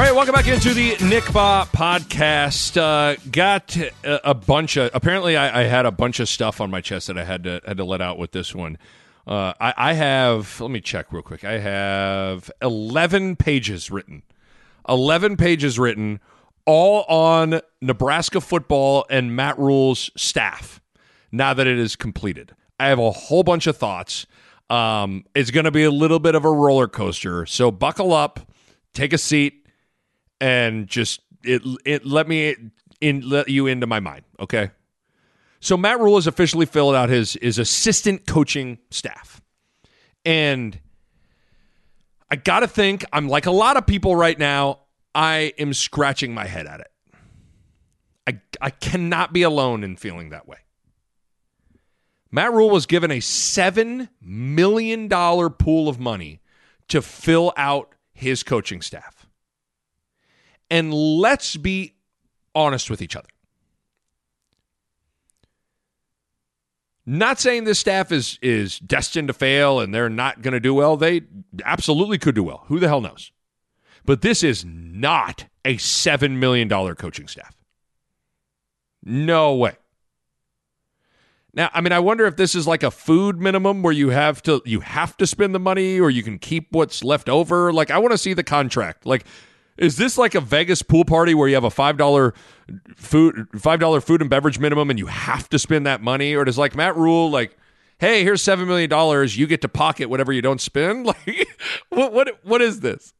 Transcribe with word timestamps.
All 0.00 0.06
right, 0.06 0.14
welcome 0.14 0.32
back 0.32 0.46
into 0.48 0.72
the 0.72 0.96
Nick 1.04 1.24
Bahe 1.24 1.66
podcast. 1.66 2.74
Uh, 2.78 3.20
got 3.30 3.76
a, 3.76 4.30
a, 4.30 4.32
bunch 4.32 4.78
of. 4.78 4.90
Apparently, 4.94 5.36
I, 5.36 5.60
I, 5.60 5.64
had 5.64 5.84
a 5.84 5.90
bunch 5.90 6.20
of 6.20 6.28
stuff 6.30 6.58
on 6.62 6.70
my 6.70 6.80
chest 6.80 7.08
that 7.08 7.18
I 7.18 7.24
had 7.24 7.44
to 7.44 7.60
had 7.66 7.76
to 7.76 7.84
let 7.84 8.00
out 8.00 8.16
with 8.16 8.32
this 8.32 8.54
one. 8.54 8.78
Uh, 9.26 9.52
I, 9.60 9.74
I, 9.76 9.92
have. 9.92 10.58
Let 10.58 10.70
me 10.70 10.80
check 10.80 11.12
real 11.12 11.20
quick. 11.20 11.44
I 11.44 11.58
have 11.58 12.50
eleven 12.62 13.36
pages 13.36 13.90
written. 13.90 14.22
Eleven 14.88 15.36
pages 15.36 15.78
written, 15.78 16.20
all 16.64 17.02
on 17.02 17.60
Nebraska 17.82 18.40
football 18.40 19.04
and 19.10 19.36
Matt 19.36 19.58
Rhule's 19.58 20.10
staff. 20.16 20.80
Now 21.30 21.52
that 21.52 21.66
it 21.66 21.78
is 21.78 21.94
completed, 21.94 22.54
I 22.80 22.86
have 22.86 22.98
a 22.98 23.10
whole 23.10 23.42
bunch 23.42 23.66
of 23.66 23.76
thoughts. 23.76 24.24
Um, 24.70 25.26
it's 25.34 25.50
going 25.50 25.64
to 25.64 25.70
be 25.70 25.84
a 25.84 25.90
little 25.90 26.20
bit 26.20 26.34
of 26.34 26.46
a 26.46 26.50
roller 26.50 26.88
coaster, 26.88 27.44
so 27.44 27.70
buckle 27.70 28.14
up, 28.14 28.40
take 28.94 29.12
a 29.12 29.18
seat 29.18 29.60
and 30.40 30.86
just 30.86 31.20
it 31.44 31.62
it 31.84 32.04
let 32.04 32.28
me 32.28 32.56
in 33.00 33.28
let 33.28 33.48
you 33.48 33.66
into 33.66 33.86
my 33.86 34.00
mind. 34.00 34.24
Okay. 34.38 34.70
So 35.60 35.76
Matt 35.76 36.00
Rhule 36.00 36.14
has 36.14 36.26
officially 36.26 36.66
filled 36.66 36.94
out 36.94 37.08
his 37.08 37.38
his 37.40 37.58
assistant 37.58 38.26
coaching 38.26 38.78
staff, 38.90 39.42
and 40.24 40.78
I 42.30 42.36
got 42.36 42.60
to 42.60 42.68
think 42.68 43.04
I'm 43.12 43.28
like 43.28 43.46
a 43.46 43.50
lot 43.50 43.76
of 43.76 43.86
people 43.86 44.16
right 44.16 44.38
now. 44.38 44.80
I 45.14 45.52
am 45.58 45.74
scratching 45.74 46.32
my 46.32 46.46
head 46.46 46.66
at 46.66 46.80
it. 46.80 46.90
I 48.26 48.40
I 48.60 48.70
cannot 48.70 49.32
be 49.32 49.42
alone 49.42 49.84
in 49.84 49.96
feeling 49.96 50.30
that 50.30 50.48
way. 50.48 50.58
Matt 52.30 52.52
Rhule 52.52 52.70
was 52.70 52.86
given 52.86 53.10
a 53.10 53.20
seven 53.20 54.08
million 54.22 55.08
dollar 55.08 55.50
pool 55.50 55.88
of 55.88 55.98
money 55.98 56.40
to 56.88 57.02
fill 57.02 57.52
out 57.56 57.94
his 58.12 58.42
coaching 58.42 58.82
staff. 58.82 59.19
And 60.70 60.94
let's 60.94 61.56
be 61.56 61.94
honest 62.54 62.90
with 62.90 63.02
each 63.02 63.16
other. 63.16 63.28
Not 67.06 67.40
saying 67.40 67.64
this 67.64 67.80
staff 67.80 68.12
is 68.12 68.38
is 68.40 68.78
destined 68.78 69.28
to 69.28 69.34
fail 69.34 69.80
and 69.80 69.92
they're 69.92 70.08
not 70.08 70.42
going 70.42 70.52
to 70.52 70.60
do 70.60 70.74
well. 70.74 70.96
They 70.96 71.22
absolutely 71.64 72.18
could 72.18 72.34
do 72.34 72.44
well. 72.44 72.64
Who 72.68 72.78
the 72.78 72.88
hell 72.88 73.00
knows? 73.00 73.32
But 74.04 74.22
this 74.22 74.42
is 74.42 74.64
not 74.64 75.46
a 75.64 75.76
$7 75.76 76.32
million 76.32 76.68
coaching 76.68 77.26
staff. 77.26 77.56
No 79.02 79.54
way. 79.54 79.76
Now, 81.52 81.68
I 81.72 81.80
mean, 81.80 81.92
I 81.92 81.98
wonder 81.98 82.26
if 82.26 82.36
this 82.36 82.54
is 82.54 82.66
like 82.66 82.82
a 82.82 82.90
food 82.90 83.40
minimum 83.40 83.82
where 83.82 83.92
you 83.92 84.10
have 84.10 84.40
to 84.44 84.62
you 84.64 84.80
have 84.80 85.16
to 85.16 85.26
spend 85.26 85.54
the 85.54 85.58
money 85.58 85.98
or 85.98 86.10
you 86.10 86.22
can 86.22 86.38
keep 86.38 86.68
what's 86.70 87.02
left 87.02 87.28
over. 87.28 87.72
Like 87.72 87.90
I 87.90 87.98
want 87.98 88.12
to 88.12 88.18
see 88.18 88.34
the 88.34 88.44
contract. 88.44 89.04
Like 89.04 89.24
is 89.76 89.96
this 89.96 90.18
like 90.18 90.34
a 90.34 90.40
Vegas 90.40 90.82
pool 90.82 91.04
party 91.04 91.34
where 91.34 91.48
you 91.48 91.54
have 91.54 91.64
a 91.64 91.70
five 91.70 91.96
dollar 91.96 92.34
food 92.96 93.48
five 93.56 93.80
dollar 93.80 94.00
food 94.00 94.20
and 94.20 94.30
beverage 94.30 94.58
minimum 94.58 94.90
and 94.90 94.98
you 94.98 95.06
have 95.06 95.48
to 95.48 95.58
spend 95.58 95.86
that 95.86 96.02
money, 96.02 96.34
or 96.34 96.44
does 96.44 96.58
like 96.58 96.74
Matt 96.74 96.96
Rhule 96.96 97.30
like, 97.30 97.56
hey, 97.98 98.22
here's 98.22 98.42
seven 98.42 98.66
million 98.66 98.90
dollars, 98.90 99.36
you 99.36 99.46
get 99.46 99.62
to 99.62 99.68
pocket 99.68 100.08
whatever 100.10 100.32
you 100.32 100.42
don't 100.42 100.60
spend? 100.60 101.06
Like, 101.26 101.48
what 101.88 102.12
what 102.12 102.40
what 102.44 102.62
is 102.62 102.80
this? 102.80 103.12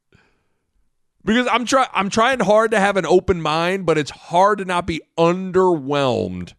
Because 1.24 1.46
I'm 1.50 1.64
trying 1.64 1.88
I'm 1.92 2.08
trying 2.10 2.40
hard 2.40 2.70
to 2.70 2.80
have 2.80 2.96
an 2.96 3.06
open 3.06 3.40
mind, 3.40 3.86
but 3.86 3.98
it's 3.98 4.10
hard 4.10 4.58
to 4.58 4.64
not 4.64 4.86
be 4.86 5.00
underwhelmed 5.18 6.54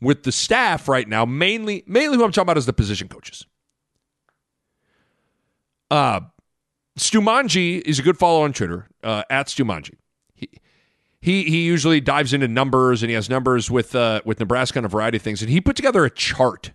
with 0.00 0.24
the 0.24 0.32
staff 0.32 0.88
right 0.88 1.08
now. 1.08 1.24
Mainly 1.24 1.84
mainly 1.86 2.16
who 2.16 2.24
I'm 2.24 2.32
talking 2.32 2.42
about 2.42 2.58
is 2.58 2.66
the 2.66 2.72
position 2.72 3.08
coaches. 3.08 3.46
Uh 5.90 6.20
Stumanji 6.98 7.82
is 7.82 7.98
a 7.98 8.02
good 8.02 8.18
follow 8.18 8.42
on 8.42 8.52
Twitter 8.52 8.88
uh, 9.02 9.22
at 9.28 9.48
Stumanji. 9.48 9.94
He, 10.34 10.50
he 11.20 11.44
he 11.44 11.64
usually 11.64 12.00
dives 12.00 12.32
into 12.32 12.48
numbers 12.48 13.02
and 13.02 13.10
he 13.10 13.14
has 13.14 13.28
numbers 13.28 13.70
with 13.70 13.94
uh, 13.94 14.22
with 14.24 14.40
Nebraska 14.40 14.78
on 14.78 14.84
a 14.84 14.88
variety 14.88 15.16
of 15.16 15.22
things. 15.22 15.42
And 15.42 15.50
he 15.50 15.60
put 15.60 15.76
together 15.76 16.04
a 16.04 16.10
chart 16.10 16.72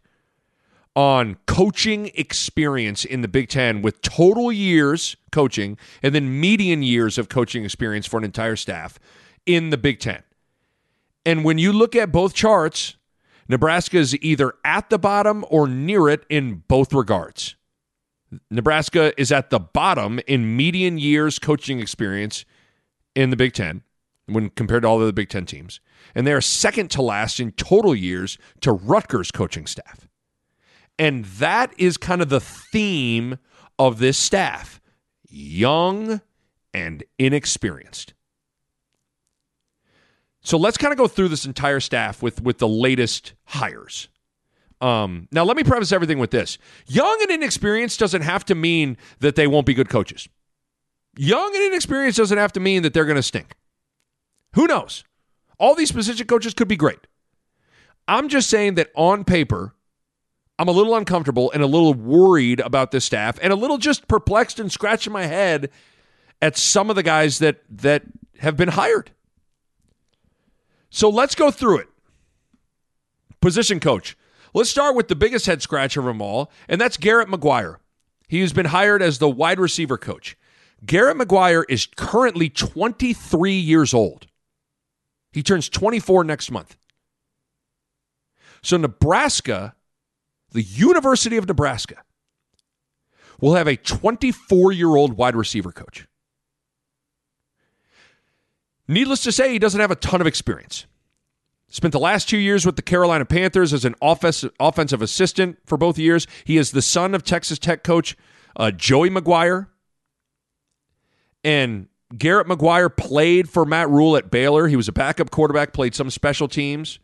on 0.96 1.38
coaching 1.48 2.12
experience 2.16 3.06
in 3.06 3.22
the 3.22 3.28
Big 3.28 3.50
Ten 3.50 3.82
with 3.82 4.02
total 4.02 4.52
years 4.52 5.16
coaching 5.32 5.78
and 6.04 6.14
then 6.14 6.40
median 6.40 6.84
years 6.84 7.18
of 7.18 7.30
coaching 7.30 7.64
experience 7.64 8.06
for 8.06 8.18
an 8.18 8.24
entire 8.24 8.56
staff 8.56 9.00
in 9.46 9.70
the 9.70 9.78
Big 9.78 10.00
Ten. 10.00 10.22
And 11.26 11.44
when 11.44 11.58
you 11.58 11.72
look 11.72 11.96
at 11.96 12.12
both 12.12 12.34
charts, 12.34 12.96
Nebraska 13.48 13.98
is 13.98 14.16
either 14.22 14.54
at 14.66 14.90
the 14.90 15.00
bottom 15.00 15.46
or 15.50 15.68
near 15.68 16.10
it 16.10 16.26
in 16.30 16.64
both 16.68 16.94
regards. 16.94 17.56
Nebraska 18.50 19.20
is 19.20 19.32
at 19.32 19.50
the 19.50 19.60
bottom 19.60 20.20
in 20.28 20.56
median 20.56 20.98
years 20.98 21.40
coaching 21.40 21.80
experience 21.80 22.46
in 23.16 23.30
the 23.30 23.36
Big 23.36 23.54
Ten 23.54 23.84
when 24.26 24.50
compared 24.50 24.84
to 24.84 24.88
all 24.88 25.00
of 25.00 25.06
the 25.06 25.14
Big 25.14 25.30
Ten 25.30 25.46
teams. 25.46 25.80
And 26.16 26.26
they 26.26 26.34
are 26.34 26.42
second 26.42 26.90
to 26.92 27.02
last 27.02 27.40
in 27.40 27.52
total 27.54 27.96
years 27.96 28.38
to 28.62 28.72
Rutgers 28.72 29.32
coaching 29.32 29.68
staff. 29.68 30.08
And 30.98 31.26
that 31.26 31.74
is 31.78 31.98
kind 31.98 32.22
of 32.22 32.30
the 32.30 32.40
theme 32.40 33.38
of 33.80 34.00
this 34.00 34.18
staff 34.18 34.80
young 35.28 36.22
and 36.74 37.04
inexperienced. 37.18 38.14
So 40.42 40.58
let's 40.58 40.78
kind 40.78 40.92
of 40.92 40.98
go 40.98 41.08
through 41.08 41.30
this 41.30 41.46
entire 41.46 41.80
staff 41.80 42.22
with, 42.22 42.42
with 42.42 42.58
the 42.58 42.68
latest 42.68 43.34
hires. 43.46 44.10
Um, 44.82 45.28
now, 45.32 45.44
let 45.44 45.56
me 45.56 45.64
preface 45.64 45.92
everything 45.92 46.18
with 46.18 46.32
this 46.32 46.58
young 46.88 47.18
and 47.22 47.32
inexperienced 47.32 48.00
doesn't 48.00 48.24
have 48.24 48.44
to 48.46 48.56
mean 48.56 48.98
that 49.20 49.36
they 49.36 49.48
won't 49.48 49.68
be 49.68 49.74
good 49.74 49.90
coaches. 49.90 50.28
Young 51.16 51.56
and 51.56 51.64
inexperienced 51.66 52.18
doesn't 52.18 52.38
have 52.38 52.54
to 52.54 52.60
mean 52.60 52.84
that 52.84 52.94
they're 52.94 53.06
going 53.06 53.16
to 53.16 53.24
stink. 53.24 53.56
Who 54.54 54.66
knows? 54.66 55.04
All 55.60 55.76
these 55.76 55.92
position 55.92 56.26
coaches 56.26 56.54
could 56.54 56.68
be 56.68 56.76
great. 56.76 57.00
I'm 58.08 58.28
just 58.28 58.50
saying 58.50 58.76
that 58.76 58.90
on 58.96 59.24
paper, 59.24 59.76
I'm 60.58 60.68
a 60.68 60.72
little 60.72 60.96
uncomfortable 60.96 61.52
and 61.52 61.62
a 61.62 61.68
little 61.68 61.94
worried 61.94 62.60
about 62.60 62.92
this 62.92 63.06
staff 63.06 63.38
and 63.42 63.54
a 63.54 63.56
little 63.56 63.78
just 63.78 64.08
perplexed 64.08 64.60
and 64.60 64.72
scratching 64.72 65.14
my 65.14 65.26
head 65.26 65.70
at 66.42 66.58
some 66.58 66.90
of 66.90 66.96
the 66.96 67.04
guys 67.04 67.40
that 67.40 67.62
that 67.70 68.04
have 68.40 68.58
been 68.58 68.70
hired. 68.70 69.12
So 70.90 71.10
let's 71.10 71.36
go 71.36 71.52
through 71.52 71.80
it. 71.80 71.88
Position 73.40 73.80
coach. 73.80 74.18
Let's 74.54 74.70
start 74.70 74.96
with 74.96 75.08
the 75.08 75.16
biggest 75.16 75.46
head 75.46 75.62
scratcher 75.62 76.02
of 76.02 76.06
them 76.06 76.22
all, 76.22 76.52
and 76.68 76.80
that's 76.80 76.98
Garrett 76.98 77.30
McGuire. 77.30 77.78
He 78.28 78.42
has 78.42 78.54
been 78.54 78.68
hired 78.68 79.02
as 79.02 79.20
the 79.20 79.30
wide 79.30 79.60
receiver 79.60 79.98
coach. 79.98 80.38
Garrett 80.86 81.18
McGuire 81.18 81.64
is 81.70 81.86
currently 81.86 82.50
23 82.50 83.54
years 83.54 83.94
old. 83.94 84.28
He 85.32 85.44
turns 85.44 85.70
24 85.70 86.24
next 86.24 86.52
month. 86.52 86.76
So, 88.62 88.78
Nebraska, 88.78 89.76
the 90.52 90.62
University 90.62 91.38
of 91.38 91.48
Nebraska, 91.48 92.04
will 93.40 93.56
have 93.56 93.68
a 93.68 93.76
24 93.76 94.72
year 94.72 94.96
old 94.96 95.14
wide 95.14 95.36
receiver 95.36 95.72
coach. 95.72 96.08
Needless 98.88 99.24
to 99.24 99.32
say, 99.32 99.52
he 99.52 99.60
doesn't 99.60 99.80
have 99.80 99.92
a 99.92 99.96
ton 99.96 100.22
of 100.22 100.28
experience. 100.28 100.86
Spent 101.72 101.94
the 101.94 102.00
last 102.00 102.28
two 102.28 102.38
years 102.38 102.66
with 102.66 102.76
the 102.76 102.82
Carolina 102.82 103.24
Panthers 103.24 103.72
as 103.72 103.86
an 103.86 103.96
offensive 104.02 105.02
assistant 105.02 105.58
for 105.66 105.78
both 105.78 105.98
years. 105.98 106.28
He 106.44 106.58
is 106.58 106.72
the 106.72 106.82
son 106.82 107.16
of 107.16 107.24
Texas 107.24 107.58
Tech 107.58 107.82
coach 107.82 108.18
uh, 108.58 108.72
Joey 108.72 109.10
McGuire. 109.10 109.68
And 111.46 111.88
Garrett 112.18 112.48
McGuire 112.48 112.96
played 112.96 113.50
for 113.50 113.66
Matt 113.66 113.90
Rhule 113.90 114.18
at 114.18 114.30
Baylor. 114.30 114.68
He 114.68 114.76
was 114.76 114.90
a 114.90 114.92
backup 114.92 115.32
quarterback, 115.32 115.72
played 115.72 115.96
some 115.96 116.10
special 116.10 116.50
teams. 116.50 117.00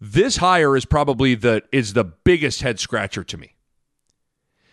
This 0.00 0.38
hire 0.38 0.74
is 0.74 0.86
probably 0.86 1.34
the 1.34 1.62
is 1.70 1.92
the 1.92 2.04
biggest 2.04 2.62
head 2.62 2.80
scratcher 2.80 3.22
to 3.22 3.36
me. 3.36 3.54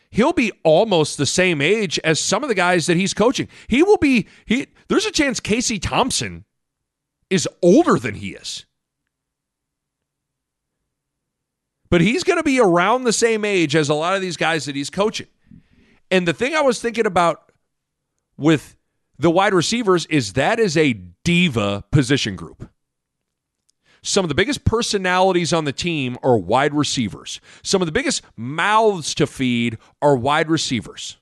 He'll 0.09 0.33
be 0.33 0.53
almost 0.63 1.17
the 1.17 1.25
same 1.25 1.59
age 1.59 1.99
as 2.05 2.21
some 2.21 2.43
of 2.43 2.47
the 2.47 2.55
guys 2.55 2.85
that 2.85 2.95
he's 2.95 3.13
coaching. 3.13 3.49
He 3.67 3.83
will 3.83 3.97
be 3.97 4.27
he 4.45 4.67
there's 4.87 5.05
a 5.05 5.11
chance 5.11 5.41
Casey 5.41 5.79
Thompson 5.79 6.45
is 7.29 7.49
older 7.61 7.99
than 7.99 8.15
he 8.15 8.29
is. 8.29 8.65
But 11.89 12.01
he's 12.01 12.23
going 12.23 12.37
to 12.37 12.43
be 12.43 12.59
around 12.59 13.03
the 13.03 13.13
same 13.13 13.45
age 13.45 13.75
as 13.75 13.89
a 13.89 13.93
lot 13.93 14.15
of 14.15 14.21
these 14.21 14.37
guys 14.37 14.65
that 14.65 14.75
he's 14.75 14.89
coaching. 14.89 15.27
And 16.11 16.27
the 16.27 16.33
thing 16.33 16.53
I 16.53 16.61
was 16.61 16.79
thinking 16.79 17.05
about 17.05 17.51
with 18.37 18.75
the 19.17 19.31
wide 19.31 19.53
receivers 19.53 20.05
is 20.07 20.33
that 20.33 20.59
is 20.59 20.75
a 20.77 20.93
diva 21.23 21.83
position 21.91 22.35
group. 22.35 22.69
Some 24.01 24.23
of 24.23 24.29
the 24.29 24.35
biggest 24.35 24.65
personalities 24.65 25.51
on 25.51 25.65
the 25.65 25.73
team 25.73 26.17
are 26.21 26.37
wide 26.37 26.75
receivers. 26.75 27.41
Some 27.63 27.81
of 27.81 27.87
the 27.87 27.91
biggest 27.91 28.21
mouths 28.35 29.15
to 29.15 29.25
feed 29.25 29.79
are 29.99 30.15
wide 30.15 30.47
receivers. 30.47 31.17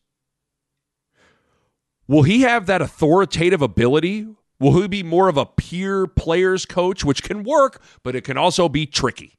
Will 2.07 2.23
he 2.23 2.41
have 2.41 2.65
that 2.65 2.81
authoritative 2.81 3.61
ability? 3.61 4.27
Will 4.59 4.81
he 4.81 4.87
be 4.89 5.01
more 5.01 5.29
of 5.29 5.37
a 5.37 5.45
peer 5.45 6.07
players 6.07 6.65
coach, 6.65 7.05
which 7.05 7.23
can 7.23 7.43
work, 7.43 7.81
but 8.03 8.15
it 8.15 8.25
can 8.25 8.37
also 8.37 8.67
be 8.67 8.85
tricky? 8.85 9.37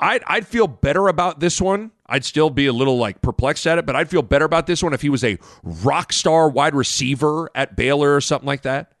I'd, 0.00 0.22
I'd 0.26 0.46
feel 0.46 0.66
better 0.66 1.08
about 1.08 1.40
this 1.40 1.60
one. 1.60 1.90
I'd 2.06 2.24
still 2.24 2.50
be 2.50 2.66
a 2.66 2.72
little 2.72 2.96
like 2.96 3.20
perplexed 3.22 3.66
at 3.66 3.78
it, 3.78 3.86
but 3.86 3.94
I'd 3.94 4.10
feel 4.10 4.22
better 4.22 4.44
about 4.44 4.66
this 4.66 4.82
one 4.82 4.94
if 4.94 5.02
he 5.02 5.10
was 5.10 5.22
a 5.22 5.38
rock 5.62 6.12
star 6.12 6.48
wide 6.48 6.74
receiver 6.74 7.50
at 7.54 7.76
Baylor 7.76 8.16
or 8.16 8.20
something 8.20 8.46
like 8.46 8.62
that. 8.62 8.92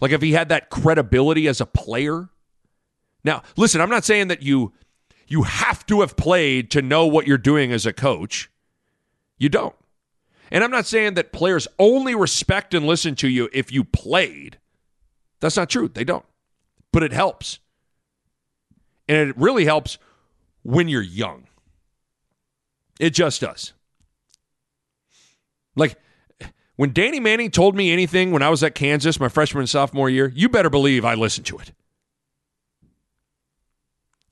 Like 0.00 0.12
if 0.12 0.22
he 0.22 0.32
had 0.32 0.48
that 0.50 0.70
credibility 0.70 1.48
as 1.48 1.60
a 1.60 1.66
player. 1.66 2.28
Now, 3.24 3.42
listen, 3.56 3.80
I'm 3.80 3.90
not 3.90 4.04
saying 4.04 4.28
that 4.28 4.42
you 4.42 4.72
you 5.26 5.42
have 5.42 5.84
to 5.86 6.00
have 6.00 6.16
played 6.16 6.70
to 6.70 6.80
know 6.80 7.06
what 7.06 7.26
you're 7.26 7.36
doing 7.36 7.72
as 7.72 7.84
a 7.84 7.92
coach. 7.92 8.50
You 9.36 9.48
don't. 9.48 9.74
And 10.50 10.64
I'm 10.64 10.70
not 10.70 10.86
saying 10.86 11.14
that 11.14 11.32
players 11.32 11.68
only 11.78 12.14
respect 12.14 12.72
and 12.72 12.86
listen 12.86 13.14
to 13.16 13.28
you 13.28 13.50
if 13.52 13.70
you 13.70 13.84
played. 13.84 14.58
That's 15.40 15.56
not 15.56 15.68
true. 15.68 15.88
They 15.88 16.04
don't. 16.04 16.24
But 16.92 17.02
it 17.02 17.12
helps. 17.12 17.58
And 19.08 19.30
it 19.30 19.38
really 19.38 19.64
helps 19.64 19.98
when 20.62 20.88
you're 20.88 21.02
young. 21.02 21.46
It 23.00 23.10
just 23.10 23.40
does. 23.40 23.72
Like 25.76 25.96
when 26.76 26.92
Danny 26.92 27.20
Manning 27.20 27.50
told 27.50 27.74
me 27.74 27.92
anything 27.92 28.32
when 28.32 28.42
I 28.42 28.50
was 28.50 28.62
at 28.62 28.74
Kansas 28.74 29.18
my 29.18 29.28
freshman 29.28 29.62
and 29.62 29.70
sophomore 29.70 30.10
year, 30.10 30.32
you 30.34 30.48
better 30.48 30.70
believe 30.70 31.04
I 31.04 31.14
listened 31.14 31.46
to 31.46 31.58
it. 31.58 31.72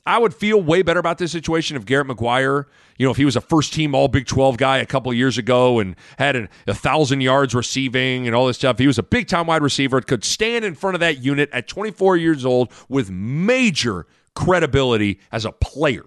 I 0.06 0.18
would 0.18 0.32
feel 0.32 0.62
way 0.62 0.82
better 0.82 1.00
about 1.00 1.18
this 1.18 1.32
situation 1.32 1.76
if 1.76 1.84
Garrett 1.84 2.06
McGuire, 2.06 2.66
you 2.96 3.04
know, 3.04 3.10
if 3.10 3.16
he 3.16 3.24
was 3.24 3.34
a 3.34 3.40
first 3.40 3.72
team 3.72 3.92
All 3.92 4.06
Big 4.06 4.26
12 4.26 4.56
guy 4.56 4.78
a 4.78 4.86
couple 4.86 5.12
years 5.12 5.36
ago 5.36 5.80
and 5.80 5.96
had 6.16 6.48
a, 6.68 6.74
thousand 6.74 7.22
yards 7.22 7.54
receiving 7.56 8.26
and 8.26 8.36
all 8.36 8.46
this 8.46 8.56
stuff. 8.56 8.78
He 8.78 8.86
was 8.86 8.98
a 8.98 9.02
big 9.02 9.26
time 9.26 9.48
wide 9.48 9.62
receiver, 9.62 10.00
could 10.00 10.24
stand 10.24 10.64
in 10.64 10.76
front 10.76 10.94
of 10.94 11.00
that 11.00 11.18
unit 11.18 11.50
at 11.52 11.66
24 11.66 12.16
years 12.16 12.44
old 12.44 12.72
with 12.88 13.10
major 13.10 14.06
credibility 14.36 15.18
as 15.32 15.44
a 15.44 15.50
player. 15.50 16.04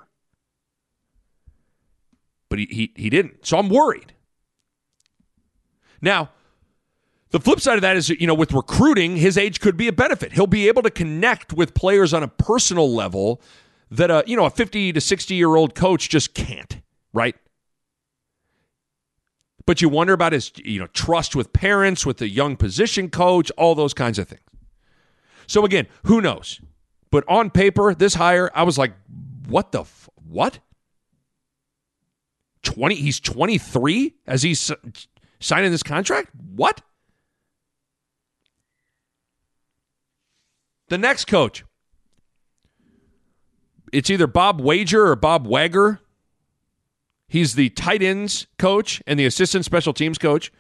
But 2.48 2.60
he, 2.60 2.66
he, 2.66 2.94
he 2.96 3.10
didn't. 3.10 3.46
So 3.46 3.58
I'm 3.58 3.70
worried. 3.70 4.14
Now, 6.02 6.30
the 7.32 7.40
flip 7.40 7.60
side 7.60 7.76
of 7.76 7.82
that 7.82 7.98
is, 7.98 8.10
you 8.10 8.26
know, 8.26 8.34
with 8.34 8.54
recruiting, 8.54 9.18
his 9.18 9.38
age 9.38 9.60
could 9.60 9.76
be 9.76 9.88
a 9.88 9.94
benefit. 9.94 10.32
He'll 10.34 10.48
be 10.48 10.68
able 10.68 10.82
to 10.84 10.90
connect 10.90 11.54
with 11.54 11.74
players 11.74 12.14
on 12.14 12.24
a 12.24 12.28
personal 12.28 12.92
level 12.94 13.42
that 13.92 14.10
a, 14.10 14.24
you 14.26 14.36
know, 14.38 14.46
a 14.46 14.50
50 14.50 14.94
to 14.94 15.02
60 15.02 15.36
year 15.36 15.56
old 15.56 15.76
coach 15.76 16.10
just 16.10 16.34
can't, 16.34 16.82
right? 17.14 17.36
But 19.66 19.82
you 19.82 19.90
wonder 19.90 20.14
about 20.14 20.34
his, 20.34 20.52
you 20.56 20.80
know, 20.80 20.88
trust 20.88 21.36
with 21.36 21.54
parents, 21.54 22.04
with 22.06 22.18
the 22.18 22.28
young 22.28 22.56
position 22.56 23.10
coach, 23.10 23.52
all 23.52 23.76
those 23.76 23.94
kinds 23.94 24.18
of 24.18 24.28
things. 24.28 24.42
So 25.46 25.66
again, 25.66 25.88
who 26.06 26.22
knows? 26.22 26.60
But 27.12 27.24
on 27.28 27.50
paper, 27.50 27.94
this 27.94 28.14
hire, 28.14 28.52
I 28.54 28.64
was 28.64 28.78
like, 28.78 28.94
what 29.48 29.72
the 29.72 29.82
f- 29.82 30.10
what? 30.28 30.60
20 32.64 32.96
he's 32.96 33.20
23 33.20 34.14
as 34.28 34.44
he's 34.44 34.72
signing 35.40 35.72
this 35.72 35.84
contract? 35.84 36.30
What? 36.56 36.82
The 40.90 40.98
next 40.98 41.26
coach. 41.26 41.64
It's 43.92 44.10
either 44.10 44.28
Bob 44.28 44.62
Wager 44.62 45.08
or 45.08 45.16
Bob 45.16 45.48
Wagger. 45.48 46.00
He's 47.28 47.56
the 47.56 47.70
tight 47.70 48.02
ends 48.04 48.48
coach 48.58 49.02
and 49.08 49.20
the 49.20 49.26
assistant 49.26 49.66
special 49.66 49.94
teams 49.94 50.18
coach. 50.18 50.52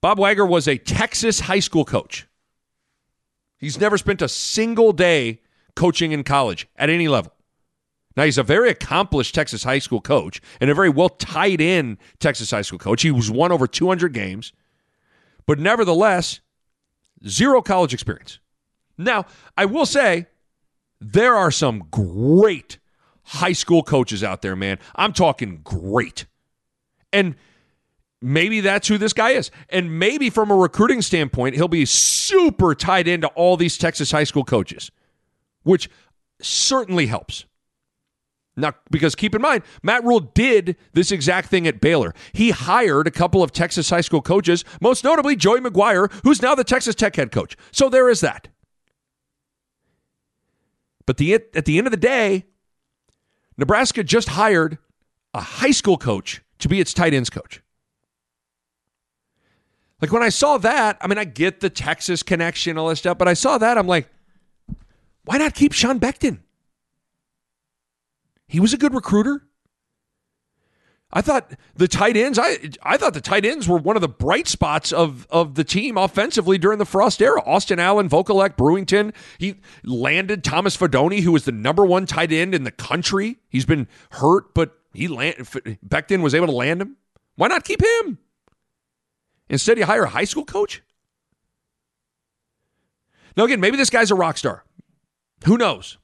Bob 0.00 0.18
Wagger 0.18 0.44
was 0.44 0.66
a 0.68 0.76
Texas 0.76 1.40
high 1.40 1.60
school 1.60 1.84
coach. 1.84 2.26
He's 3.58 3.78
never 3.78 3.98
spent 3.98 4.22
a 4.22 4.28
single 4.28 4.92
day 4.92 5.40
coaching 5.74 6.12
in 6.12 6.24
college 6.24 6.68
at 6.76 6.90
any 6.90 7.08
level. 7.08 7.32
Now, 8.16 8.24
he's 8.24 8.38
a 8.38 8.44
very 8.44 8.70
accomplished 8.70 9.34
Texas 9.34 9.64
high 9.64 9.80
school 9.80 10.00
coach 10.00 10.40
and 10.60 10.70
a 10.70 10.74
very 10.74 10.88
well 10.88 11.08
tied 11.08 11.60
in 11.60 11.98
Texas 12.20 12.50
high 12.50 12.62
school 12.62 12.78
coach. 12.78 13.02
He 13.02 13.10
was 13.10 13.30
won 13.30 13.50
over 13.50 13.66
200 13.66 14.12
games, 14.12 14.52
but 15.46 15.58
nevertheless, 15.58 16.40
zero 17.26 17.60
college 17.60 17.92
experience. 17.92 18.38
Now, 18.96 19.26
I 19.56 19.64
will 19.64 19.86
say 19.86 20.26
there 21.00 21.34
are 21.34 21.50
some 21.50 21.88
great 21.90 22.78
high 23.24 23.52
school 23.52 23.82
coaches 23.82 24.22
out 24.22 24.42
there, 24.42 24.54
man. 24.54 24.78
I'm 24.94 25.12
talking 25.12 25.60
great. 25.64 26.26
And 27.12 27.34
maybe 28.24 28.60
that's 28.60 28.88
who 28.88 28.96
this 28.96 29.12
guy 29.12 29.30
is. 29.30 29.50
And 29.68 29.98
maybe 29.98 30.30
from 30.30 30.50
a 30.50 30.56
recruiting 30.56 31.02
standpoint, 31.02 31.54
he'll 31.54 31.68
be 31.68 31.84
super 31.84 32.74
tied 32.74 33.06
into 33.06 33.28
all 33.28 33.56
these 33.56 33.76
Texas 33.76 34.10
high 34.10 34.24
school 34.24 34.44
coaches, 34.44 34.90
which 35.62 35.90
certainly 36.40 37.06
helps. 37.06 37.44
Now, 38.56 38.72
because 38.90 39.14
keep 39.14 39.34
in 39.34 39.42
mind, 39.42 39.64
Matt 39.82 40.04
Rhule 40.04 40.20
did 40.20 40.76
this 40.92 41.12
exact 41.12 41.48
thing 41.48 41.66
at 41.66 41.80
Baylor. 41.80 42.14
He 42.32 42.50
hired 42.50 43.06
a 43.06 43.10
couple 43.10 43.42
of 43.42 43.52
Texas 43.52 43.90
high 43.90 44.00
school 44.00 44.22
coaches, 44.22 44.64
most 44.80 45.04
notably 45.04 45.36
Joey 45.36 45.60
McGuire, 45.60 46.10
who's 46.22 46.40
now 46.40 46.54
the 46.54 46.64
Texas 46.64 46.94
Tech 46.94 47.16
head 47.16 47.30
coach. 47.30 47.56
So 47.72 47.88
there 47.88 48.08
is 48.08 48.20
that. 48.20 48.48
But 51.04 51.18
the, 51.18 51.34
at 51.34 51.64
the 51.66 51.76
end 51.76 51.86
of 51.86 51.90
the 51.90 51.98
day, 51.98 52.44
Nebraska 53.58 54.02
just 54.02 54.30
hired 54.30 54.78
a 55.34 55.40
high 55.40 55.72
school 55.72 55.98
coach 55.98 56.40
to 56.60 56.68
be 56.68 56.80
its 56.80 56.94
tight 56.94 57.12
ends 57.12 57.28
coach. 57.28 57.60
Like 60.04 60.12
when 60.12 60.22
I 60.22 60.28
saw 60.28 60.58
that, 60.58 60.98
I 61.00 61.06
mean, 61.06 61.16
I 61.16 61.24
get 61.24 61.60
the 61.60 61.70
Texas 61.70 62.22
connection, 62.22 62.76
all 62.76 62.90
this 62.90 62.98
stuff, 62.98 63.16
but 63.16 63.26
I 63.26 63.32
saw 63.32 63.56
that, 63.56 63.78
I'm 63.78 63.86
like, 63.86 64.06
why 65.24 65.38
not 65.38 65.54
keep 65.54 65.72
Sean 65.72 65.98
Beckton? 65.98 66.40
He 68.46 68.60
was 68.60 68.74
a 68.74 68.76
good 68.76 68.92
recruiter. 68.92 69.46
I 71.10 71.22
thought 71.22 71.54
the 71.74 71.88
tight 71.88 72.18
ends, 72.18 72.38
I 72.38 72.58
I 72.82 72.98
thought 72.98 73.14
the 73.14 73.22
tight 73.22 73.46
ends 73.46 73.66
were 73.66 73.78
one 73.78 73.96
of 73.96 74.02
the 74.02 74.08
bright 74.08 74.46
spots 74.46 74.92
of 74.92 75.26
of 75.30 75.54
the 75.54 75.64
team 75.64 75.96
offensively 75.96 76.58
during 76.58 76.78
the 76.78 76.84
Frost 76.84 77.22
era. 77.22 77.40
Austin 77.46 77.78
Allen, 77.78 78.10
Vokolek, 78.10 78.58
Brewington. 78.58 79.14
He 79.38 79.54
landed 79.84 80.44
Thomas 80.44 80.76
Fidone, 80.76 81.20
who 81.20 81.32
was 81.32 81.46
the 81.46 81.52
number 81.52 81.86
one 81.86 82.04
tight 82.04 82.30
end 82.30 82.54
in 82.54 82.64
the 82.64 82.70
country. 82.70 83.38
He's 83.48 83.64
been 83.64 83.88
hurt, 84.10 84.52
but 84.52 84.78
he 84.92 85.08
land 85.08 85.36
Beckton 85.36 86.20
was 86.20 86.34
able 86.34 86.48
to 86.48 86.52
land 86.52 86.82
him. 86.82 86.98
Why 87.36 87.48
not 87.48 87.64
keep 87.64 87.82
him? 87.82 88.18
Instead, 89.48 89.78
you 89.78 89.84
hire 89.84 90.04
a 90.04 90.08
high 90.08 90.24
school 90.24 90.44
coach? 90.44 90.82
Now, 93.36 93.44
again, 93.44 93.60
maybe 93.60 93.76
this 93.76 93.90
guy's 93.90 94.10
a 94.10 94.14
rock 94.14 94.38
star. 94.38 94.64
Who 95.44 95.58
knows? 95.58 95.98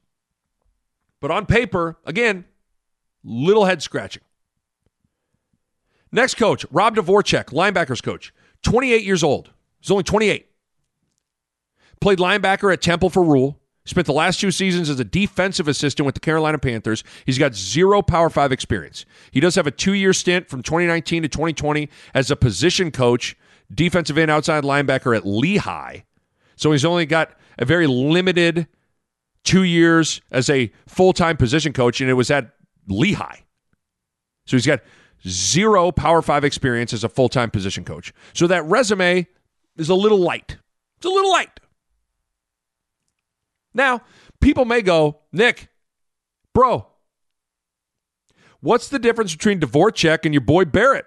But 1.21 1.31
on 1.31 1.47
paper, 1.47 1.99
again, 2.05 2.45
little 3.23 3.67
head 3.67 3.83
scratching. 3.83 4.23
Next 6.13 6.35
coach, 6.35 6.67
Rob 6.71 6.97
Dvorak, 6.97 7.47
linebackers 7.53 8.03
coach, 8.03 8.35
28 8.63 9.05
years 9.05 9.23
old. 9.23 9.51
He's 9.81 9.91
only 9.91 10.03
28. 10.03 10.47
Played 12.01 12.19
linebacker 12.19 12.73
at 12.73 12.83
Temple 12.83 13.11
for 13.11 13.23
Rhule. 13.23 13.60
Spent 13.91 14.07
the 14.07 14.13
last 14.13 14.39
two 14.39 14.53
seasons 14.53 14.89
as 14.89 15.01
a 15.01 15.05
defensive 15.05 15.67
assistant 15.67 16.07
with 16.07 16.15
the 16.15 16.21
Carolina 16.21 16.59
Panthers. 16.59 17.03
He's 17.27 17.39
got 17.39 17.57
zero 17.57 18.03
Power 18.03 18.31
5 18.31 18.53
experience. 18.53 19.05
He 19.33 19.41
does 19.41 19.57
have 19.57 19.67
a 19.67 19.73
two 19.73 19.95
year 19.95 20.13
stint 20.13 20.49
from 20.49 20.63
2019 20.63 21.25
to 21.25 21.29
2020 21.29 21.89
as 22.15 22.31
a 22.31 22.37
position 22.37 22.93
coach, 22.93 23.37
defensive 23.75 24.17
end 24.17 24.31
outside 24.31 24.63
linebacker 24.63 25.17
at 25.17 25.27
Lehigh. 25.27 26.03
So 26.55 26.71
he's 26.71 26.85
only 26.85 27.05
got 27.05 27.33
a 27.59 27.65
very 27.65 27.89
limited 27.89 28.69
two 29.43 29.65
years 29.65 30.21
as 30.31 30.49
a 30.49 30.71
full 30.87 31.13
time 31.13 31.37
position 31.37 31.73
coach, 31.73 32.01
and 32.01 32.09
it 32.09 32.15
was 32.15 32.31
at 32.31 32.53
Lehigh. 32.87 33.41
So 34.47 34.57
he's 34.57 34.67
got 34.67 34.83
zero 35.27 35.91
Power 35.91 36.23
Five 36.23 36.45
experience 36.45 36.93
as 36.93 37.03
a 37.03 37.09
full 37.09 37.29
time 37.29 37.51
position 37.51 37.85
coach. 37.85 38.15
So 38.35 38.47
that 38.47 38.65
resume 38.67 39.27
is 39.77 39.89
a 39.89 39.97
little 39.97 40.19
light. 40.19 40.59
It's 40.99 41.07
a 41.07 41.09
little 41.09 41.33
light. 41.33 41.59
Now, 43.75 44.03
people 44.41 44.65
may 44.65 44.83
go, 44.83 45.21
Nick, 45.33 45.69
bro, 46.55 46.87
what's 48.61 48.89
the 48.89 48.99
difference 48.99 49.35
between 49.35 49.61
Dvorak 49.61 50.25
and 50.25 50.35
your 50.35 50.41
boy 50.41 50.65
Barrett? 50.65 51.07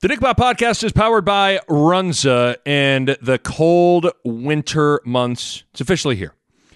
The 0.00 0.08
Nick 0.08 0.20
Bahe 0.20 0.34
podcast 0.34 0.84
is 0.84 0.92
powered 0.92 1.24
by 1.24 1.58
Runza 1.70 2.56
and 2.66 3.16
the 3.22 3.38
cold 3.38 4.10
winter 4.24 5.00
months. 5.06 5.64
It's 5.72 5.80
officially 5.80 6.16
here. 6.16 6.34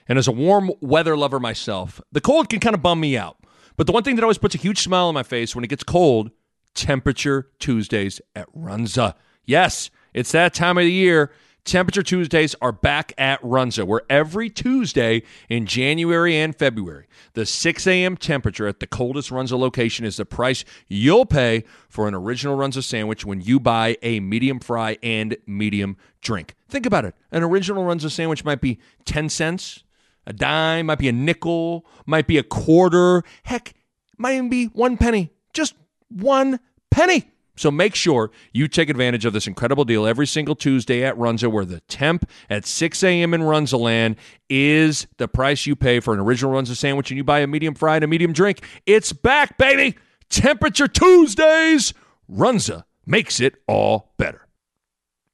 And 0.09 0.19
as 0.19 0.27
a 0.27 0.33
warm 0.33 0.73
weather 0.81 1.17
lover 1.17 1.39
myself, 1.39 2.01
the 2.11 2.23
cold 2.23 2.49
can 2.49 2.61
kind 2.61 2.75
of 2.75 2.83
bum 2.83 2.99
me 2.99 3.19
out. 3.19 3.37
But 3.77 3.87
the 3.87 3.93
one 3.93 4.03
thing 4.03 4.17
that 4.17 4.25
always 4.25 4.39
puts 4.39 4.55
a 4.55 4.59
huge 4.59 4.81
smile 4.81 5.07
on 5.07 5.15
my 5.15 5.23
face 5.23 5.55
when 5.55 5.65
it 5.65 5.69
gets 5.69 5.85
cold, 5.85 6.31
temperature 6.75 7.51
Tuesdays 7.59 8.21
at 8.35 8.53
Runza. 8.55 9.15
Yes, 9.45 9.91
it's 10.15 10.33
that 10.33 10.55
time 10.55 10.79
of 10.79 10.85
the 10.85 10.93
year. 10.93 11.31
Temperature 11.65 12.03
Tuesdays 12.03 12.55
are 12.61 12.73
back 12.73 13.13
at 13.19 13.41
Runza, 13.43 13.85
where 13.85 14.03
every 14.09 14.49
Tuesday 14.49 15.23
in 15.49 15.67
January 15.67 16.37
and 16.37 16.57
February, 16.57 17.07
the 17.35 17.45
6 17.45 17.87
a.m. 17.87 18.17
temperature 18.17 18.67
at 18.67 18.81
the 18.81 18.87
coldest 18.87 19.31
Runza 19.31 19.59
location 19.59 20.05
is 20.05 20.17
the 20.17 20.25
price 20.25 20.65
you'll 20.89 21.27
pay 21.27 21.65
for 21.89 22.09
an 22.09 22.15
original 22.15 22.57
Runza 22.57 22.83
sandwich 22.83 23.25
when 23.25 23.41
you 23.41 23.61
buy 23.61 23.97
a 24.03 24.21
medium 24.21 24.59
fry 24.59 24.97
and 25.03 25.37
medium 25.47 25.97
drink. 26.21 26.55
Think 26.69 26.87
about 26.87 27.05
it. 27.05 27.15
An 27.31 27.43
original 27.43 27.85
Runza 27.85 28.11
sandwich 28.11 28.45
might 28.45 28.61
be 28.61 28.79
10 29.05 29.29
cents, 29.29 29.85
a 30.27 30.33
dime, 30.33 30.87
might 30.87 30.99
be 30.99 31.09
a 31.09 31.13
nickel, 31.13 31.87
might 32.07 32.27
be 32.27 32.39
a 32.39 32.43
quarter, 32.43 33.23
heck, 33.45 33.75
might 34.17 34.35
even 34.35 34.49
be 34.49 34.67
one 34.67 34.97
penny. 34.97 35.31
Just 35.53 35.75
one 36.09 36.61
penny. 36.91 37.31
So 37.61 37.71
make 37.71 37.95
sure 37.95 38.31
you 38.55 38.69
take 38.69 38.89
advantage 38.89 39.27
of 39.27 39.35
this 39.35 39.47
incredible 39.47 39.85
deal 39.85 40.07
every 40.07 40.27
single 40.27 40.55
Tuesday 40.55 41.05
at 41.05 41.15
Runza, 41.17 41.53
where 41.53 41.67
the 41.67 41.81
temp 41.81 42.27
at 42.49 42.65
6 42.65 43.03
a.m. 43.03 43.35
in 43.35 43.43
Runzaland 43.43 44.17
is 44.49 45.07
the 45.19 45.29
price 45.29 45.67
you 45.67 45.77
pay 45.77 46.01
for 46.01 46.15
an 46.15 46.21
original 46.21 46.55
Runza 46.55 46.75
sandwich 46.75 47.11
and 47.11 47.19
you 47.19 47.25
buy 47.25 47.41
a 47.41 47.47
medium 47.47 47.75
fry 47.75 47.97
and 47.97 48.05
a 48.05 48.07
medium 48.07 48.33
drink. 48.33 48.65
It's 48.87 49.13
back, 49.13 49.59
baby! 49.59 49.99
Temperature 50.31 50.89
Tuesdays! 50.89 51.93
Runza 52.31 52.85
makes 53.05 53.41
it 53.41 53.57
all 53.69 54.15
better. 54.17 54.47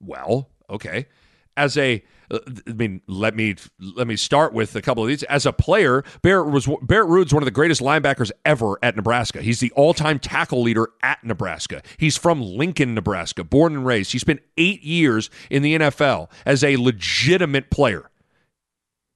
Well, 0.00 0.50
okay. 0.68 1.06
As 1.56 1.78
a 1.78 2.02
Uh, 2.30 2.38
I 2.66 2.72
mean, 2.72 3.02
let 3.06 3.34
me 3.34 3.56
let 3.78 4.06
me 4.06 4.16
start 4.16 4.52
with 4.52 4.74
a 4.76 4.82
couple 4.82 5.02
of 5.02 5.08
these. 5.08 5.22
As 5.24 5.46
a 5.46 5.52
player, 5.52 6.04
Barrett 6.22 6.48
was 6.48 6.68
Barrett 6.82 7.08
Ruud's 7.08 7.32
one 7.32 7.42
of 7.42 7.46
the 7.46 7.50
greatest 7.50 7.80
linebackers 7.80 8.30
ever 8.44 8.78
at 8.82 8.96
Nebraska. 8.96 9.42
He's 9.42 9.60
the 9.60 9.72
all-time 9.72 10.18
tackle 10.18 10.62
leader 10.62 10.88
at 11.02 11.22
Nebraska. 11.24 11.82
He's 11.96 12.16
from 12.16 12.40
Lincoln, 12.40 12.94
Nebraska, 12.94 13.44
born 13.44 13.74
and 13.74 13.86
raised. 13.86 14.12
He 14.12 14.18
spent 14.18 14.40
eight 14.56 14.82
years 14.82 15.30
in 15.50 15.62
the 15.62 15.76
NFL 15.76 16.30
as 16.44 16.62
a 16.64 16.76
legitimate 16.76 17.70
player. 17.70 18.10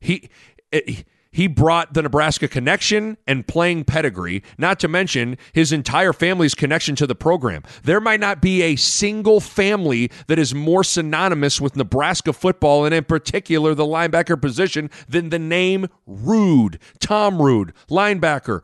He. 0.00 0.29
Eh, 0.73 0.81
he 0.87 1.05
he 1.33 1.47
brought 1.47 1.95
the 1.95 2.03
Nebraska 2.03 2.49
connection 2.49 3.17
and 3.27 3.47
playing 3.47 3.85
pedigree, 3.85 4.43
not 4.59 4.81
to 4.81 4.89
mention 4.89 5.39
his 5.53 5.73
entire 5.73 6.13
family's 6.13 6.55
connection 6.55 6.97
to 6.97 7.07
the 7.07 7.15
program. 7.15 7.63
There 7.85 8.01
might 8.01 8.21
not 8.21 8.43
be 8.43 8.63
a 8.63 8.77
single 8.77 9.41
family 9.41 10.11
that 10.27 10.39
is 10.39 10.55
more 10.55 10.83
synonymous 10.83 11.61
with 11.61 11.77
Nebraska 11.77 12.33
football, 12.33 12.85
and 12.85 12.95
in 12.95 13.05
particular 13.05 13.75
the 13.75 13.85
linebacker 13.85 14.41
position, 14.41 14.91
than 15.09 15.31
the 15.31 15.39
name 15.39 15.87
Ruud. 16.09 16.79
Tom 16.99 17.39
Ruud, 17.39 17.73
linebacker, 17.89 18.63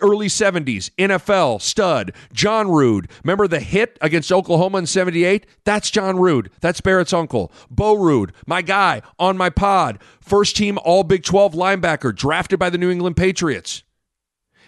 early 0.00 0.28
70s 0.28 0.90
NFL 0.98 1.60
stud 1.62 2.12
John 2.32 2.66
Ruud. 2.66 3.10
Remember 3.24 3.48
the 3.48 3.60
hit 3.60 3.98
against 4.00 4.32
Oklahoma 4.32 4.78
in 4.78 4.86
78? 4.86 5.46
That's 5.64 5.90
John 5.90 6.16
Ruud. 6.16 6.48
That's 6.60 6.80
Barrett's 6.80 7.12
uncle. 7.12 7.52
Bo 7.70 7.96
Ruud, 7.96 8.30
my 8.46 8.62
guy 8.62 9.02
on 9.18 9.36
my 9.36 9.50
pod, 9.50 9.98
first 10.20 10.56
team 10.56 10.78
all 10.84 11.04
Big 11.04 11.22
12 11.22 11.54
linebacker 11.54 12.14
drafted 12.14 12.58
by 12.58 12.70
the 12.70 12.78
New 12.78 12.90
England 12.90 13.16
Patriots. 13.16 13.82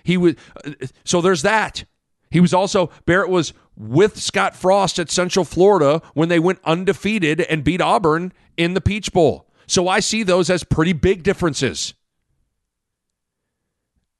He 0.04 0.16
was 0.16 0.34
uh, 0.64 0.72
so 1.04 1.20
there's 1.20 1.42
that. 1.42 1.84
He 2.30 2.40
was 2.40 2.54
also 2.54 2.90
Barrett 3.06 3.28
was 3.28 3.52
with 3.76 4.18
Scott 4.18 4.56
Frost 4.56 4.98
at 4.98 5.10
Central 5.10 5.44
Florida 5.44 6.02
when 6.14 6.28
they 6.28 6.38
went 6.38 6.60
undefeated 6.64 7.40
and 7.42 7.64
beat 7.64 7.80
Auburn 7.80 8.32
in 8.56 8.74
the 8.74 8.80
Peach 8.80 9.12
Bowl. 9.12 9.48
So 9.66 9.88
I 9.88 10.00
see 10.00 10.22
those 10.22 10.50
as 10.50 10.64
pretty 10.64 10.92
big 10.92 11.22
differences. 11.22 11.94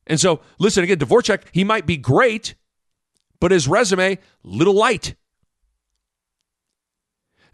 And 0.07 0.21
so, 0.21 0.41
listen 0.59 0.85
again, 0.85 0.99
Dvorak, 0.99 1.45
he 1.53 1.65
might 1.65 1.87
be 1.87 1.97
great, 1.97 2.55
but 3.41 3.51
his 3.51 3.69
resume, 3.69 4.19
little 4.43 4.75
light. 4.75 5.15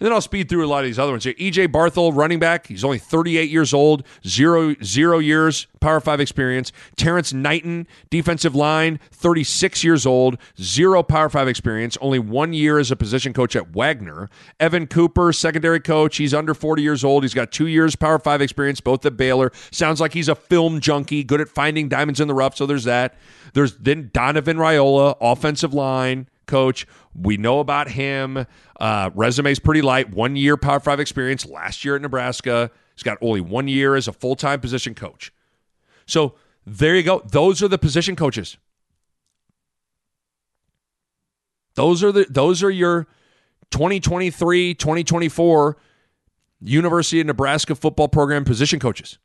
And 0.00 0.06
then 0.06 0.12
I'll 0.12 0.20
speed 0.20 0.48
through 0.48 0.64
a 0.64 0.68
lot 0.68 0.80
of 0.80 0.84
these 0.84 0.98
other 0.98 1.12
ones. 1.12 1.24
EJ 1.24 1.68
Barthel, 1.68 2.14
running 2.14 2.38
back. 2.38 2.68
He's 2.68 2.84
only 2.84 2.98
38 2.98 3.50
years 3.50 3.74
old, 3.74 4.04
zero, 4.26 4.76
zero 4.82 5.18
years 5.18 5.66
Power 5.80 6.00
Five 6.00 6.20
experience. 6.20 6.72
Terrence 6.96 7.32
Knighton, 7.32 7.86
defensive 8.08 8.54
line, 8.54 9.00
36 9.10 9.82
years 9.82 10.06
old, 10.06 10.38
zero 10.60 11.02
Power 11.02 11.28
Five 11.28 11.48
experience, 11.48 11.98
only 12.00 12.18
one 12.18 12.52
year 12.52 12.78
as 12.78 12.90
a 12.90 12.96
position 12.96 13.32
coach 13.32 13.56
at 13.56 13.70
Wagner. 13.72 14.28
Evan 14.60 14.86
Cooper, 14.86 15.32
secondary 15.32 15.80
coach. 15.80 16.16
He's 16.16 16.34
under 16.34 16.54
40 16.54 16.82
years 16.82 17.02
old. 17.02 17.24
He's 17.24 17.34
got 17.34 17.50
two 17.50 17.66
years 17.66 17.96
Power 17.96 18.18
Five 18.18 18.40
experience, 18.40 18.80
both 18.80 19.04
at 19.04 19.16
Baylor. 19.16 19.50
Sounds 19.72 20.00
like 20.00 20.12
he's 20.12 20.28
a 20.28 20.36
film 20.36 20.80
junkie, 20.80 21.24
good 21.24 21.40
at 21.40 21.48
finding 21.48 21.88
diamonds 21.88 22.20
in 22.20 22.28
the 22.28 22.34
rough. 22.34 22.56
So 22.56 22.66
there's 22.66 22.84
that. 22.84 23.16
There's 23.54 23.76
then 23.76 24.10
Donovan 24.12 24.58
Raiola, 24.58 25.16
offensive 25.20 25.74
line 25.74 26.28
coach. 26.48 26.86
We 27.14 27.36
know 27.36 27.60
about 27.60 27.88
him. 27.90 28.44
Uh, 28.80 29.10
resume's 29.14 29.60
pretty 29.60 29.82
light. 29.82 30.10
One 30.10 30.34
year 30.34 30.56
Power 30.56 30.80
Five 30.80 30.98
experience. 30.98 31.46
Last 31.46 31.84
year 31.84 31.94
at 31.94 32.02
Nebraska. 32.02 32.72
He's 32.96 33.04
got 33.04 33.18
only 33.20 33.40
one 33.40 33.68
year 33.68 33.94
as 33.94 34.08
a 34.08 34.12
full 34.12 34.34
time 34.34 34.60
position 34.60 34.94
coach. 34.96 35.32
So 36.06 36.34
there 36.66 36.96
you 36.96 37.04
go. 37.04 37.22
Those 37.24 37.62
are 37.62 37.68
the 37.68 37.78
position 37.78 38.16
coaches. 38.16 38.56
Those 41.76 42.02
are 42.02 42.10
the 42.10 42.26
those 42.28 42.64
are 42.64 42.70
your 42.70 43.06
2023, 43.70 44.74
2024 44.74 45.76
University 46.60 47.20
of 47.20 47.26
Nebraska 47.26 47.74
football 47.74 48.08
program 48.08 48.44
position 48.44 48.80
coaches. 48.80 49.18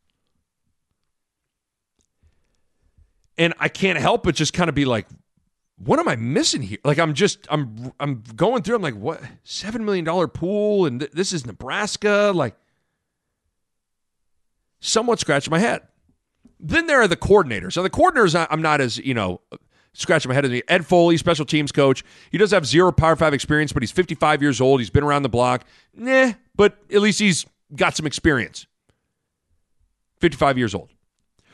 And 3.38 3.53
I 3.60 3.70
can't 3.70 3.98
help 3.98 4.24
but 4.24 4.36
just 4.36 4.53
kind 4.53 4.70
of 4.70 4.75
be 4.75 4.86
like, 4.86 5.08
what 5.77 6.00
am 6.00 6.08
I 6.08 6.15
missing 6.15 6.62
here? 6.62 6.77
Like 6.84 7.00
I'm 7.00 7.13
just 7.13 7.48
I'm 7.50 7.92
I'm 8.00 8.24
going 8.36 8.63
through. 8.63 8.75
I'm 8.75 8.82
like, 8.82 8.96
what 8.96 9.22
seven 9.44 9.86
million 9.86 10.06
dollar 10.06 10.27
pool, 10.27 10.86
and 10.86 11.00
th- 11.00 11.12
this 11.12 11.34
is 11.34 11.46
Nebraska. 11.46 12.32
Like, 12.34 12.56
somewhat 14.80 15.20
scratching 15.20 15.51
my 15.51 15.60
head. 15.60 15.82
Then 16.60 16.88
there 16.88 17.01
are 17.01 17.08
the 17.08 17.18
coordinators. 17.18 17.75
Now 17.75 17.84
the 17.84 17.89
coordinators, 17.89 18.48
I'm 18.50 18.62
not 18.62 18.82
as 18.82 18.98
you 18.98 19.13
know 19.13 19.42
scratching 19.94 20.30
my 20.30 20.36
head 20.36 20.46
as 20.46 20.51
me. 20.51 20.62
Ed 20.68 20.86
Foley, 20.86 21.18
special 21.18 21.46
teams 21.46 21.72
coach. 21.72 22.03
He 22.32 22.38
does 22.38 22.51
have 22.51 22.65
zero 22.65 22.92
Power 22.92 23.15
Five 23.15 23.34
experience, 23.34 23.74
but 23.74 23.84
he's 23.84 23.92
55 23.92 24.42
years 24.42 24.62
old. 24.62 24.80
He's 24.80 24.89
been 24.89 25.03
around 25.03 25.24
the 25.24 25.30
block. 25.30 25.65
Nah, 25.94 26.34
but 26.56 26.77
at 26.92 27.01
least 27.01 27.20
he's 27.20 27.46
got 27.75 27.96
some 27.96 28.06
experience. 28.06 28.68
55 30.20 30.58
years 30.58 30.75
old. 30.75 30.92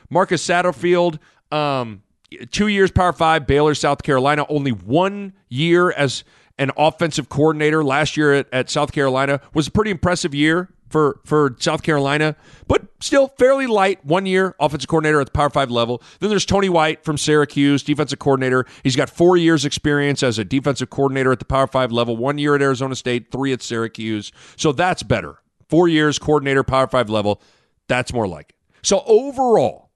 Marcus 0.09 0.45
Satterfield. 0.45 1.19
Um, 1.51 2.03
two 2.51 2.67
years 2.67 2.91
Power 2.91 3.13
Five, 3.13 3.47
Baylor, 3.47 3.75
South 3.75 4.03
Carolina. 4.03 4.45
Only 4.49 4.71
one 4.71 5.33
year 5.49 5.91
as 5.91 6.23
an 6.57 6.71
offensive 6.77 7.29
coordinator 7.29 7.83
last 7.83 8.17
year 8.17 8.33
at, 8.33 8.47
at 8.53 8.69
South 8.69 8.91
Carolina 8.91 9.41
was 9.53 9.67
a 9.67 9.71
pretty 9.71 9.91
impressive 9.91 10.35
year 10.35 10.69
for 10.89 11.19
for 11.23 11.55
South 11.59 11.83
Carolina, 11.83 12.35
but 12.67 12.83
still 12.99 13.29
fairly 13.37 13.67
light. 13.67 14.03
One 14.03 14.25
year 14.25 14.55
offensive 14.59 14.89
coordinator 14.89 15.21
at 15.21 15.27
the 15.27 15.31
Power 15.31 15.49
Five 15.49 15.71
level. 15.71 16.01
Then 16.19 16.29
there's 16.29 16.45
Tony 16.45 16.69
White 16.69 17.03
from 17.03 17.17
Syracuse, 17.17 17.83
defensive 17.83 18.19
coordinator. 18.19 18.65
He's 18.83 18.95
got 18.95 19.09
four 19.09 19.37
years 19.37 19.65
experience 19.65 20.23
as 20.23 20.37
a 20.37 20.43
defensive 20.43 20.89
coordinator 20.89 21.31
at 21.31 21.39
the 21.39 21.45
Power 21.45 21.67
Five 21.67 21.91
level. 21.91 22.17
One 22.17 22.37
year 22.37 22.55
at 22.55 22.61
Arizona 22.61 22.95
State, 22.95 23.31
three 23.31 23.53
at 23.53 23.61
Syracuse. 23.61 24.31
So 24.57 24.71
that's 24.71 25.03
better. 25.03 25.41
Four 25.69 25.87
years 25.87 26.19
coordinator, 26.19 26.63
Power 26.63 26.87
Five 26.87 27.09
level. 27.09 27.41
That's 27.87 28.11
more 28.11 28.27
like 28.27 28.49
it. 28.49 28.55
So 28.81 29.03
overall, 29.05 29.88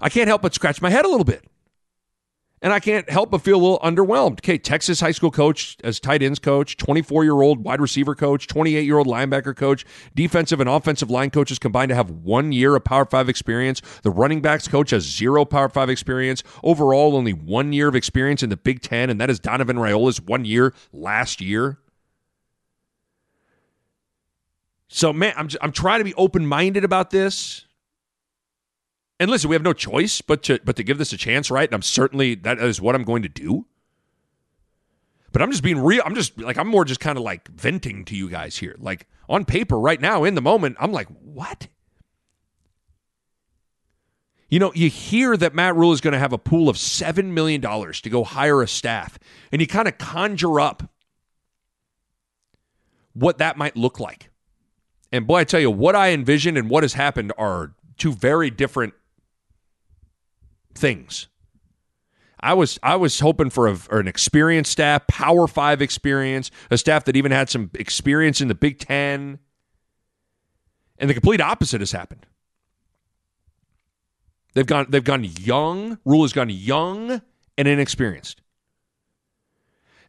I 0.00 0.08
can't 0.08 0.28
help 0.28 0.42
but 0.42 0.54
scratch 0.54 0.80
my 0.80 0.90
head 0.90 1.04
a 1.04 1.08
little 1.08 1.24
bit. 1.24 1.44
And 2.62 2.74
I 2.74 2.80
can't 2.80 3.08
help 3.08 3.30
but 3.30 3.40
feel 3.40 3.56
a 3.56 3.62
little 3.62 3.78
underwhelmed. 3.78 4.40
Okay, 4.40 4.58
Texas 4.58 5.00
high 5.00 5.12
school 5.12 5.30
coach 5.30 5.78
as 5.82 5.98
tight 5.98 6.22
ends 6.22 6.38
coach, 6.38 6.76
24 6.76 7.24
year 7.24 7.40
old 7.40 7.64
wide 7.64 7.80
receiver 7.80 8.14
coach, 8.14 8.46
28 8.46 8.84
year 8.84 8.98
old 8.98 9.06
linebacker 9.06 9.56
coach, 9.56 9.86
defensive 10.14 10.60
and 10.60 10.68
offensive 10.68 11.10
line 11.10 11.30
coaches 11.30 11.58
combined 11.58 11.88
to 11.88 11.94
have 11.94 12.10
one 12.10 12.52
year 12.52 12.76
of 12.76 12.84
Power 12.84 13.06
Five 13.06 13.30
experience. 13.30 13.80
The 14.02 14.10
running 14.10 14.42
backs 14.42 14.68
coach 14.68 14.90
has 14.90 15.04
zero 15.04 15.46
Power 15.46 15.70
Five 15.70 15.88
experience. 15.88 16.42
Overall, 16.62 17.16
only 17.16 17.32
one 17.32 17.72
year 17.72 17.88
of 17.88 17.94
experience 17.94 18.42
in 18.42 18.50
the 18.50 18.58
Big 18.58 18.82
Ten, 18.82 19.08
and 19.08 19.18
that 19.22 19.30
is 19.30 19.40
Donovan 19.40 19.78
Raiola's 19.78 20.20
one 20.20 20.44
year 20.44 20.74
last 20.92 21.40
year. 21.40 21.78
So, 24.88 25.14
man, 25.14 25.32
I'm, 25.36 25.48
I'm 25.62 25.72
trying 25.72 26.00
to 26.00 26.04
be 26.04 26.14
open 26.14 26.44
minded 26.44 26.84
about 26.84 27.10
this 27.10 27.64
and 29.20 29.30
listen, 29.30 29.50
we 29.50 29.54
have 29.54 29.62
no 29.62 29.74
choice 29.74 30.22
but 30.22 30.42
to 30.44 30.58
but 30.64 30.76
to 30.76 30.82
give 30.82 30.96
this 30.96 31.12
a 31.12 31.16
chance, 31.18 31.50
right? 31.50 31.68
And 31.68 31.74
I'm 31.74 31.82
certainly 31.82 32.34
that 32.36 32.58
is 32.58 32.80
what 32.80 32.94
I'm 32.94 33.04
going 33.04 33.22
to 33.22 33.28
do. 33.28 33.66
But 35.30 35.42
I'm 35.42 35.50
just 35.50 35.62
being 35.62 35.78
real. 35.78 36.02
I'm 36.04 36.14
just 36.14 36.40
like 36.40 36.56
I'm 36.56 36.66
more 36.66 36.86
just 36.86 37.00
kind 37.00 37.18
of 37.18 37.22
like 37.22 37.46
venting 37.48 38.06
to 38.06 38.16
you 38.16 38.30
guys 38.30 38.56
here. 38.56 38.74
Like 38.78 39.06
on 39.28 39.44
paper 39.44 39.78
right 39.78 40.00
now 40.00 40.24
in 40.24 40.34
the 40.34 40.40
moment, 40.40 40.76
I'm 40.80 40.90
like, 40.90 41.06
"What?" 41.08 41.68
You 44.48 44.58
know, 44.58 44.72
you 44.74 44.88
hear 44.88 45.36
that 45.36 45.54
Matt 45.54 45.76
Rhule 45.76 45.92
is 45.92 46.00
going 46.00 46.12
to 46.12 46.18
have 46.18 46.32
a 46.32 46.38
pool 46.38 46.68
of 46.68 46.74
$7 46.74 47.26
million 47.26 47.60
to 47.60 48.10
go 48.10 48.24
hire 48.24 48.62
a 48.62 48.66
staff, 48.66 49.16
and 49.52 49.60
you 49.60 49.68
kind 49.68 49.86
of 49.86 49.96
conjure 49.96 50.58
up 50.58 50.90
what 53.12 53.38
that 53.38 53.56
might 53.56 53.76
look 53.76 54.00
like. 54.00 54.30
And 55.12 55.24
boy, 55.24 55.36
I 55.36 55.44
tell 55.44 55.60
you, 55.60 55.70
what 55.70 55.94
I 55.94 56.10
envisioned 56.10 56.58
and 56.58 56.68
what 56.68 56.82
has 56.82 56.94
happened 56.94 57.32
are 57.38 57.74
two 57.96 58.12
very 58.12 58.50
different 58.50 58.94
things. 60.74 61.28
I 62.40 62.54
was 62.54 62.78
I 62.82 62.96
was 62.96 63.20
hoping 63.20 63.50
for 63.50 63.68
a, 63.68 63.78
an 63.90 64.08
experienced 64.08 64.72
staff, 64.72 65.06
Power 65.06 65.46
Five 65.46 65.82
experience, 65.82 66.50
a 66.70 66.78
staff 66.78 67.04
that 67.04 67.16
even 67.16 67.32
had 67.32 67.50
some 67.50 67.70
experience 67.74 68.40
in 68.40 68.48
the 68.48 68.54
Big 68.54 68.78
Ten, 68.78 69.38
and 70.98 71.10
the 71.10 71.14
complete 71.14 71.40
opposite 71.40 71.80
has 71.80 71.92
happened. 71.92 72.24
They've 74.54 74.66
gone 74.66 74.86
they've 74.88 75.04
gone 75.04 75.24
young. 75.24 75.98
Rhule 76.04 76.22
has 76.22 76.32
gone 76.32 76.50
young 76.50 77.20
and 77.58 77.68
inexperienced. 77.68 78.39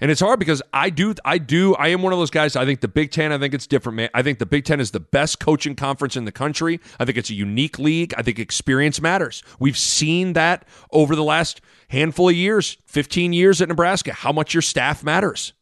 And 0.02 0.10
it's 0.10 0.20
hard 0.20 0.40
because 0.40 0.64
I 0.74 0.90
do, 0.90 1.14
I 1.24 1.38
do, 1.38 1.76
I 1.76 1.90
am 1.90 2.02
one 2.02 2.12
of 2.12 2.18
those 2.18 2.32
guys. 2.32 2.56
I 2.56 2.66
think 2.66 2.82
the 2.82 2.88
Big 2.88 3.12
Ten, 3.12 3.32
I 3.32 3.38
think 3.38 3.54
it's 3.54 3.68
different, 3.68 3.98
man. 3.98 4.10
I 4.16 4.24
think 4.24 4.40
the 4.40 4.48
Big 4.48 4.66
Ten 4.66 4.80
is 4.80 4.90
the 4.90 5.00
best 5.00 5.40
coaching 5.40 5.76
conference 5.76 6.18
in 6.18 6.26
the 6.26 6.32
country. 6.32 6.80
I 7.00 7.06
think 7.06 7.20
it's 7.20 7.30
a 7.30 7.36
unique 7.36 7.78
league. 7.78 8.12
I 8.18 8.24
think 8.24 8.40
experience 8.40 9.00
matters. 9.00 9.44
We've 9.60 9.78
seen 9.78 10.34
that 10.34 10.66
over 10.92 11.16
the 11.16 11.24
last 11.24 11.62
handful 11.90 12.30
of 12.30 12.36
years, 12.36 12.78
15 12.86 13.32
years 13.32 13.62
at 13.62 13.70
Nebraska, 13.70 14.12
how 14.12 14.32
much 14.32 14.56
your 14.56 14.64
staff 14.64 15.04
matters. 15.04 15.54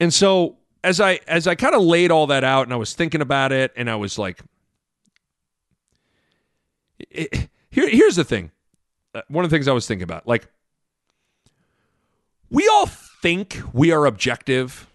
And 0.00 0.12
so 0.12 0.56
as 0.82 1.00
I 1.00 1.20
as 1.28 1.46
I 1.46 1.54
kind 1.54 1.74
of 1.74 1.82
laid 1.82 2.10
all 2.10 2.26
that 2.28 2.42
out 2.42 2.66
and 2.66 2.72
I 2.72 2.76
was 2.76 2.94
thinking 2.94 3.20
about 3.20 3.52
it 3.52 3.72
and 3.76 3.88
I 3.88 3.96
was 3.96 4.18
like 4.18 4.40
it, 6.98 7.48
here 7.70 7.88
here's 7.88 8.16
the 8.16 8.24
thing 8.24 8.50
Uh, 9.14 9.22
one 9.28 9.44
of 9.44 9.50
the 9.50 9.54
things 9.54 9.68
I 9.68 9.72
was 9.72 9.86
thinking 9.86 10.04
about. 10.04 10.26
Like, 10.26 10.48
we 12.50 12.68
all 12.68 12.86
think 12.86 13.60
we 13.72 13.92
are 13.92 14.06
objective. 14.06 14.88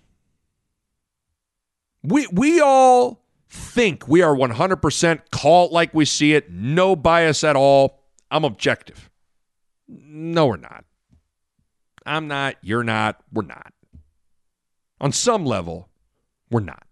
We 2.04 2.28
we 2.32 2.62
all 2.62 3.22
think 3.50 4.08
we 4.08 4.22
are 4.22 4.36
100% 4.36 5.20
call 5.32 5.68
it 5.68 5.72
like 5.72 5.94
we 5.94 6.06
see 6.06 6.34
it, 6.34 6.52
no 6.52 6.96
bias 6.96 7.44
at 7.44 7.56
all. 7.56 8.04
I'm 8.30 8.44
objective. 8.44 9.10
No, 9.88 10.48
we're 10.48 10.58
not. 10.58 10.86
I'm 12.06 12.28
not, 12.28 12.56
you're 12.62 12.84
not, 12.84 13.22
we're 13.32 13.44
not. 13.44 13.74
On 15.00 15.12
some 15.12 15.46
level, 15.46 15.90
we're 16.50 16.60
not. 16.60 16.86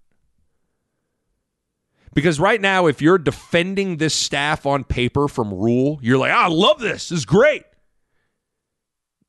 Because 2.13 2.39
right 2.39 2.61
now, 2.61 2.87
if 2.87 3.01
you're 3.01 3.17
defending 3.17 3.97
this 3.97 4.13
staff 4.13 4.65
on 4.65 4.83
paper 4.83 5.27
from 5.27 5.53
Rhule, 5.53 5.99
you're 6.01 6.17
like, 6.17 6.31
ah, 6.31 6.45
I 6.45 6.47
love 6.47 6.79
this. 6.79 7.09
This 7.09 7.19
is 7.19 7.25
great. 7.25 7.63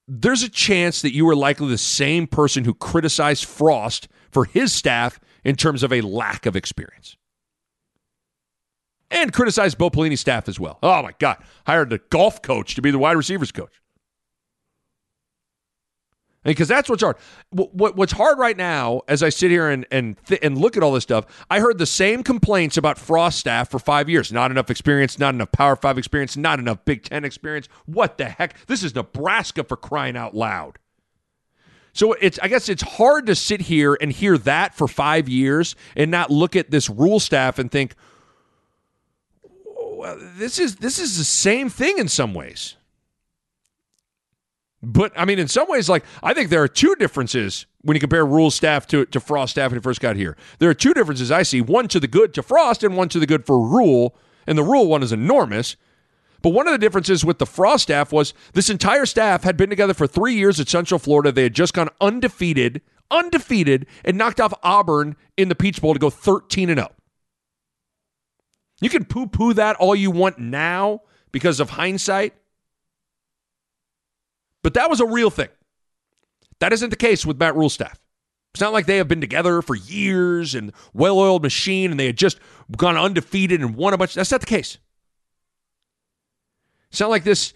There's 0.07 0.43
a 0.43 0.51
chance 0.51 1.01
that 1.03 1.15
you 1.15 1.29
are 1.31 1.35
likely 1.35 1.69
the 1.69 1.79
same 1.79 2.27
person 2.27 2.65
who 2.65 2.75
criticized 2.75 3.47
Frost 3.47 4.09
for 4.31 4.45
his 4.45 4.73
staff 4.73 5.19
in 5.45 5.57
terms 5.57 5.83
of 5.83 5.93
a 5.93 6.03
lack 6.03 6.45
of 6.45 6.57
experience. 6.57 7.17
And 9.11 9.33
criticized 9.33 9.79
Bo 9.79 9.91
Pelini's 9.91 10.21
staff 10.21 10.49
as 10.49 10.61
well. 10.61 10.79
Oh 10.83 11.03
my 11.03 11.13
God. 11.19 11.39
Hired 11.67 11.91
the 11.91 12.01
golf 12.11 12.43
coach 12.43 12.75
to 12.75 12.83
be 12.83 12.91
the 12.91 12.99
wide 12.99 13.17
receivers 13.17 13.53
coach 13.53 13.81
because 16.45 16.69
that's 16.69 16.89
what's 16.89 17.03
hard. 17.03 17.17
What, 17.51 17.97
what's 17.97 18.13
hard 18.13 18.39
right 18.39 18.57
now, 18.57 19.03
as 19.09 19.23
I 19.23 19.31
sit 19.31 19.51
here 19.51 19.69
and 19.69 19.87
and 19.91 20.17
th- 20.27 20.41
and 20.43 20.59
look 20.59 20.77
at 20.77 20.83
all 20.83 20.93
this 20.93 21.03
stuff, 21.03 21.27
I 21.51 21.61
heard 21.61 21.79
the 21.79 21.87
same 21.87 22.23
complaints 22.23 22.77
about 22.77 22.99
Frost 22.99 23.39
staff 23.39 23.71
for 23.71 23.79
five 23.79 24.09
years. 24.09 24.33
Not 24.33 24.51
enough 24.51 24.71
experience, 24.71 25.19
not 25.19 25.35
enough 25.35 25.53
Power 25.53 25.77
Five 25.77 25.99
experience, 25.99 26.37
not 26.37 26.59
enough 26.59 26.85
Big 26.85 27.03
Ten 27.03 27.25
experience. 27.25 27.69
What 27.87 28.19
the 28.19 28.27
heck? 28.27 28.67
This 28.67 28.83
is 28.83 28.95
Nebraska 28.95 29.65
for 29.65 29.77
crying 29.77 30.17
out 30.17 30.35
loud. 30.35 30.79
So 31.95 32.13
it's 32.15 32.39
I 32.41 32.49
guess 32.49 32.69
it's 32.69 32.83
hard 32.83 33.27
to 33.27 33.35
sit 33.35 33.63
here 33.63 33.97
and 34.01 34.13
hear 34.13 34.37
that 34.39 34.75
for 34.75 34.89
five 34.89 35.29
years 35.29 35.77
and 35.97 36.11
not 36.11 36.31
look 36.31 36.57
at 36.57 36.71
this 36.71 36.91
Rhule 36.91 37.21
staff 37.21 37.59
and 37.59 37.71
think, 37.71 37.95
oh, 39.47 39.95
well, 39.97 40.19
this 40.37 40.59
is 40.59 40.77
this 40.77 40.99
is 40.99 41.17
the 41.17 41.25
same 41.25 41.71
thing 41.71 41.99
in 41.99 42.09
some 42.09 42.35
ways. 42.35 42.77
But 44.85 45.13
I 45.17 45.25
mean, 45.25 45.39
in 45.39 45.49
some 45.49 45.69
ways, 45.69 45.89
like 45.89 46.05
I 46.23 46.35
think 46.35 46.51
there 46.51 46.63
are 46.63 46.69
two 46.69 46.95
differences 46.97 47.67
when 47.83 47.95
you 47.95 48.01
compare 48.01 48.25
Rhule 48.25 48.51
staff 48.51 48.87
to, 48.89 49.07
to 49.07 49.21
Frost 49.21 49.53
staff 49.53 49.71
when 49.71 49.81
he 49.81 49.83
first 49.83 50.01
got 50.01 50.17
here. 50.17 50.37
There 50.59 50.69
are 50.69 50.75
two 50.75 50.95
differences 50.95 51.31
I 51.31 51.43
see: 51.43 51.61
one 51.61 51.89
to 51.89 52.01
the 52.01 52.09
good 52.09 52.35
to 52.35 52.43
Frost, 52.43 52.85
and 52.85 52.97
one 52.97 53.09
to 53.11 53.19
the 53.19 53.27
good 53.27 53.47
for 53.47 53.59
Rhule. 53.59 54.15
And 54.47 54.59
the 54.59 54.63
Rhule 54.63 54.87
one 54.87 55.03
is 55.03 55.13
enormous. 55.13 55.77
But 56.43 56.51
one 56.51 56.67
of 56.69 56.73
the 56.73 56.79
differences 56.79 57.25
with 57.25 57.39
the 57.39 57.47
Frost 57.47 57.85
staff 57.85 58.13
was 58.13 58.35
this 58.53 58.69
entire 58.69 59.07
staff 59.07 59.45
had 59.45 59.57
been 59.57 59.71
together 59.71 59.95
for 59.95 60.07
three 60.07 60.35
years 60.35 60.61
at 60.61 60.69
Central 60.69 60.99
Florida. 60.99 61.33
They 61.33 61.45
had 61.45 61.55
just 61.55 61.73
gone 61.73 61.89
undefeated, 62.03 62.83
undefeated, 63.11 63.87
and 64.05 64.19
knocked 64.19 64.41
off 64.41 64.53
Auburn 64.63 65.17
in 65.39 65.49
the 65.49 65.55
Peach 65.55 65.81
Bowl 65.81 65.95
to 65.95 65.99
go 65.99 66.11
13 66.11 66.69
and 66.69 66.79
0. 66.79 66.93
You 68.83 68.91
can 68.91 69.07
poo 69.07 69.27
poo 69.27 69.55
that 69.55 69.77
all 69.77 69.95
you 69.95 70.11
want 70.11 70.39
now 70.39 71.01
because 71.33 71.61
of 71.61 71.71
hindsight. 71.71 72.35
But 74.65 74.75
that 74.75 74.89
was 74.89 75.01
a 75.01 75.07
real 75.07 75.31
thing. 75.31 75.51
That 76.59 76.73
isn't 76.73 76.89
the 76.89 76.97
case 76.97 77.27
with 77.27 77.39
Matt 77.39 77.55
Rhule 77.55 77.69
staff. 77.69 78.01
It's 78.55 78.63
not 78.63 78.73
like 78.73 78.87
they 78.87 78.97
have 78.97 79.09
been 79.09 79.21
together 79.21 79.61
for 79.61 79.77
years 79.77 80.55
and 80.55 80.73
well 80.95 81.19
oiled 81.19 81.43
machine 81.43 81.91
and 81.91 82.01
they 82.01 82.07
had 82.07 82.17
just 82.17 82.41
gone 82.77 82.97
undefeated 82.97 83.61
and 83.61 83.77
won 83.77 83.93
a 83.93 83.99
bunch. 83.99 84.15
That's 84.15 84.31
not 84.31 84.41
the 84.41 84.47
case. 84.47 84.79
It's 86.91 86.99
not 86.99 87.11
like 87.11 87.25
this 87.25 87.53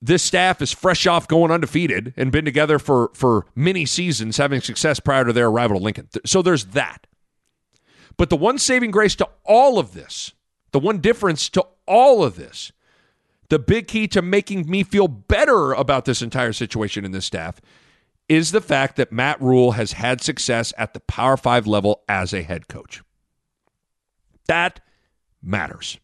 this 0.00 0.22
staff 0.22 0.62
is 0.62 0.72
fresh 0.72 1.06
off 1.06 1.28
going 1.28 1.50
undefeated 1.50 2.14
and 2.16 2.32
been 2.32 2.46
together 2.46 2.78
for 2.78 3.10
for 3.12 3.44
many 3.54 3.84
seasons 3.84 4.38
having 4.38 4.62
success 4.62 5.00
prior 5.00 5.26
to 5.26 5.34
their 5.34 5.48
arrival 5.48 5.76
to 5.76 5.84
Lincoln. 5.84 6.08
So 6.24 6.40
there's 6.40 6.66
that. 6.66 7.06
But 8.16 8.30
the 8.30 8.36
one 8.36 8.56
saving 8.56 8.92
grace 8.92 9.16
to 9.16 9.28
all 9.44 9.78
of 9.78 9.92
this, 9.92 10.32
the 10.72 10.80
one 10.80 11.00
difference 11.00 11.50
to 11.50 11.66
all 11.86 12.24
of 12.24 12.36
this 12.36 12.72
the 13.50 13.58
big 13.58 13.88
key 13.88 14.08
to 14.08 14.22
making 14.22 14.70
me 14.70 14.82
feel 14.82 15.08
better 15.08 15.72
about 15.72 16.06
this 16.06 16.22
entire 16.22 16.52
situation 16.52 17.04
in 17.04 17.10
this 17.10 17.26
staff 17.26 17.60
is 18.28 18.52
the 18.52 18.60
fact 18.60 18.96
that 18.96 19.12
Matt 19.12 19.40
Rhule 19.42 19.72
has 19.72 19.92
had 19.92 20.20
success 20.20 20.72
at 20.78 20.94
the 20.94 21.00
Power 21.00 21.36
Five 21.36 21.66
level 21.66 22.02
as 22.08 22.32
a 22.32 22.42
head 22.42 22.68
coach. 22.68 23.02
That 24.46 24.80
matters. 25.42 25.98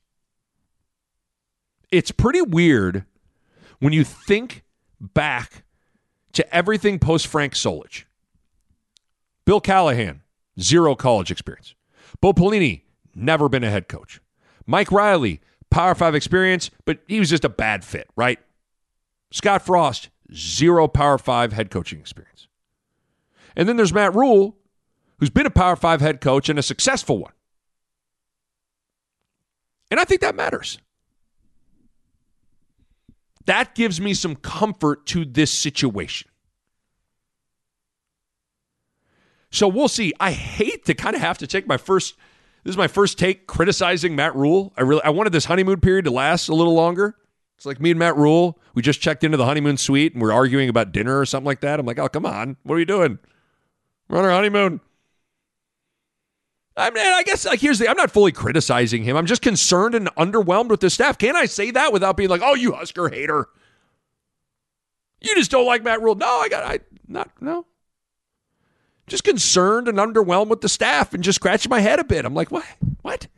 It's 1.92 2.10
pretty 2.10 2.42
weird 2.42 3.04
when 3.78 3.92
you 3.92 4.02
think 4.02 4.64
back 5.00 5.64
to 6.32 6.54
everything 6.54 6.98
post 6.98 7.28
Frank 7.28 7.54
Solich. 7.54 8.04
Bill 9.44 9.60
Callahan, 9.60 10.22
zero 10.60 10.96
college 10.96 11.30
experience. 11.30 11.76
Bo 12.20 12.32
Pelini, 12.32 12.82
never 13.14 13.48
been 13.48 13.62
a 13.62 13.70
head 13.70 13.86
coach. 13.86 14.20
Mike 14.66 14.90
Riley, 14.90 15.40
Power 15.70 15.94
Five 15.94 16.14
experience, 16.14 16.70
but 16.84 17.00
he 17.06 17.18
was 17.18 17.30
just 17.30 17.44
a 17.44 17.48
bad 17.48 17.84
fit, 17.84 18.08
right? 18.16 18.38
Scott 19.30 19.62
Frost, 19.64 20.08
zero 20.32 20.88
Power 20.88 21.18
Five 21.18 21.52
head 21.52 21.70
coaching 21.70 22.00
experience. 22.00 22.48
And 23.56 23.68
then 23.68 23.76
there's 23.76 23.92
Matt 23.92 24.14
Rhule, 24.14 24.56
who's 25.18 25.30
been 25.30 25.46
a 25.46 25.50
Power 25.50 25.76
Five 25.76 26.00
head 26.00 26.20
coach 26.20 26.48
and 26.48 26.58
a 26.58 26.62
successful 26.62 27.18
one. 27.18 27.32
And 29.90 30.00
I 30.00 30.04
think 30.04 30.20
that 30.20 30.34
matters. 30.34 30.78
That 33.46 33.74
gives 33.74 34.00
me 34.00 34.12
some 34.14 34.34
comfort 34.34 35.06
to 35.06 35.24
this 35.24 35.52
situation. 35.52 36.28
So 39.50 39.68
we'll 39.68 39.88
see. 39.88 40.12
I 40.18 40.32
hate 40.32 40.84
to 40.86 40.94
kind 40.94 41.14
of 41.14 41.22
have 41.22 41.38
to 41.38 41.46
take 41.46 41.66
my 41.66 41.76
first 41.76 42.16
this 42.66 42.72
is 42.72 42.76
my 42.76 42.88
first 42.88 43.16
take 43.16 43.46
criticizing 43.46 44.16
Matt 44.16 44.34
Rhule. 44.34 44.72
I 44.76 44.80
really 44.80 45.00
I 45.04 45.10
wanted 45.10 45.32
this 45.32 45.44
honeymoon 45.44 45.80
period 45.80 46.04
to 46.06 46.10
last 46.10 46.48
a 46.48 46.54
little 46.54 46.74
longer. 46.74 47.16
It's 47.56 47.64
like 47.64 47.80
me 47.80 47.92
and 47.92 47.98
Matt 47.98 48.16
Rhule. 48.16 48.58
We 48.74 48.82
just 48.82 49.00
checked 49.00 49.22
into 49.22 49.36
the 49.36 49.44
honeymoon 49.44 49.76
suite 49.76 50.14
and 50.14 50.20
we're 50.20 50.32
arguing 50.32 50.68
about 50.68 50.90
dinner 50.90 51.16
or 51.16 51.24
something 51.26 51.46
like 51.46 51.60
that. 51.60 51.78
I'm 51.78 51.86
like, 51.86 52.00
oh 52.00 52.08
come 52.08 52.26
on, 52.26 52.56
what 52.64 52.74
are 52.74 52.80
you 52.80 52.84
doing? 52.84 53.20
We're 54.08 54.18
on 54.18 54.24
our 54.24 54.32
honeymoon. 54.32 54.80
I 56.76 56.90
mean, 56.90 57.06
I 57.06 57.22
guess 57.22 57.46
like 57.46 57.60
here's 57.60 57.78
the 57.78 57.88
I'm 57.88 57.96
not 57.96 58.10
fully 58.10 58.32
criticizing 58.32 59.04
him. 59.04 59.16
I'm 59.16 59.26
just 59.26 59.42
concerned 59.42 59.94
and 59.94 60.12
underwhelmed 60.16 60.70
with 60.70 60.80
the 60.80 60.90
staff. 60.90 61.18
Can 61.18 61.36
I 61.36 61.44
say 61.44 61.70
that 61.70 61.92
without 61.92 62.16
being 62.16 62.30
like, 62.30 62.42
oh, 62.42 62.56
you 62.56 62.72
Husker 62.72 63.08
hater? 63.08 63.46
You 65.20 65.36
just 65.36 65.52
don't 65.52 65.66
like 65.66 65.84
Matt 65.84 66.02
Rhule. 66.02 66.16
No, 66.16 66.40
I 66.40 66.48
got 66.48 66.64
I 66.64 66.80
not 67.06 67.30
no 67.40 67.64
just 69.06 69.24
concerned 69.24 69.88
and 69.88 69.98
underwhelmed 69.98 70.48
with 70.48 70.60
the 70.60 70.68
staff 70.68 71.14
and 71.14 71.22
just 71.22 71.36
scratching 71.36 71.70
my 71.70 71.80
head 71.80 71.98
a 71.98 72.04
bit. 72.04 72.24
I'm 72.24 72.34
like, 72.34 72.50
what? 72.50 72.64
What? 73.02 73.28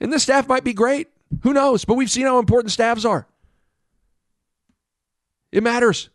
And 0.00 0.12
the 0.12 0.18
staff 0.18 0.48
might 0.48 0.64
be 0.64 0.72
great. 0.72 1.08
Who 1.42 1.52
knows? 1.52 1.84
But 1.84 1.94
we've 1.94 2.10
seen 2.10 2.26
how 2.26 2.38
important 2.38 2.72
staffs 2.72 3.04
are. 3.04 3.26
It 5.52 5.62
matters. 5.62 6.10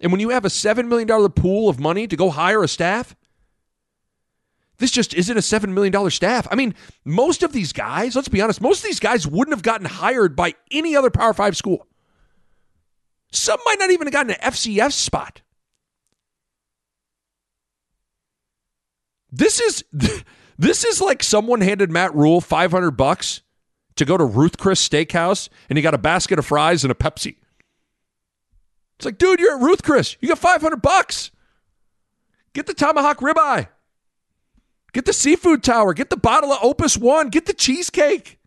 And 0.00 0.12
when 0.12 0.20
you 0.20 0.30
have 0.30 0.44
a 0.44 0.48
$7 0.48 0.86
million 0.86 1.30
pool 1.32 1.68
of 1.68 1.78
money 1.78 2.06
to 2.06 2.16
go 2.16 2.30
hire 2.30 2.62
a 2.62 2.68
staff, 2.68 3.16
this 4.78 4.90
just 4.90 5.12
isn't 5.12 5.36
a 5.36 5.40
$7 5.40 5.68
million 5.68 6.10
staff. 6.10 6.48
I 6.50 6.54
mean, 6.54 6.74
most 7.04 7.42
of 7.42 7.52
these 7.52 7.72
guys, 7.72 8.16
let's 8.16 8.28
be 8.28 8.40
honest, 8.40 8.60
most 8.60 8.78
of 8.78 8.84
these 8.84 9.00
guys 9.00 9.26
wouldn't 9.26 9.54
have 9.54 9.62
gotten 9.62 9.86
hired 9.86 10.34
by 10.34 10.54
any 10.70 10.96
other 10.96 11.10
Power 11.10 11.34
Five 11.34 11.56
school. 11.56 11.86
Some 13.30 13.60
might 13.64 13.78
not 13.78 13.90
even 13.90 14.06
have 14.06 14.12
gotten 14.12 14.30
an 14.32 14.52
FCS 14.52 14.92
spot. 14.92 15.42
This 19.32 19.60
is 19.60 19.84
this 20.58 20.84
is 20.84 21.00
like 21.00 21.22
someone 21.22 21.60
handed 21.60 21.90
Matt 21.90 22.14
Rhule 22.14 22.40
500 22.40 22.92
bucks 22.92 23.42
to 23.96 24.04
go 24.04 24.16
to 24.16 24.24
Ruth 24.24 24.58
Chris 24.58 24.86
Steakhouse 24.86 25.48
and 25.68 25.76
he 25.76 25.82
got 25.82 25.94
a 25.94 25.98
basket 25.98 26.38
of 26.38 26.46
fries 26.46 26.84
and 26.84 26.90
a 26.90 26.94
Pepsi. 26.94 27.36
It's 28.96 29.06
like, 29.06 29.18
dude, 29.18 29.40
you're 29.40 29.56
at 29.56 29.62
Ruth 29.62 29.82
Chris. 29.82 30.16
You 30.20 30.28
got 30.28 30.38
500 30.38 30.82
bucks. 30.82 31.30
Get 32.52 32.66
the 32.66 32.74
tomahawk 32.74 33.20
ribeye. 33.20 33.68
Get 34.92 35.06
the 35.06 35.12
seafood 35.12 35.62
tower. 35.62 35.94
Get 35.94 36.10
the 36.10 36.16
bottle 36.16 36.52
of 36.52 36.58
Opus 36.62 36.98
One. 36.98 37.28
Get 37.28 37.46
the 37.46 37.54
cheesecake. 37.54 38.38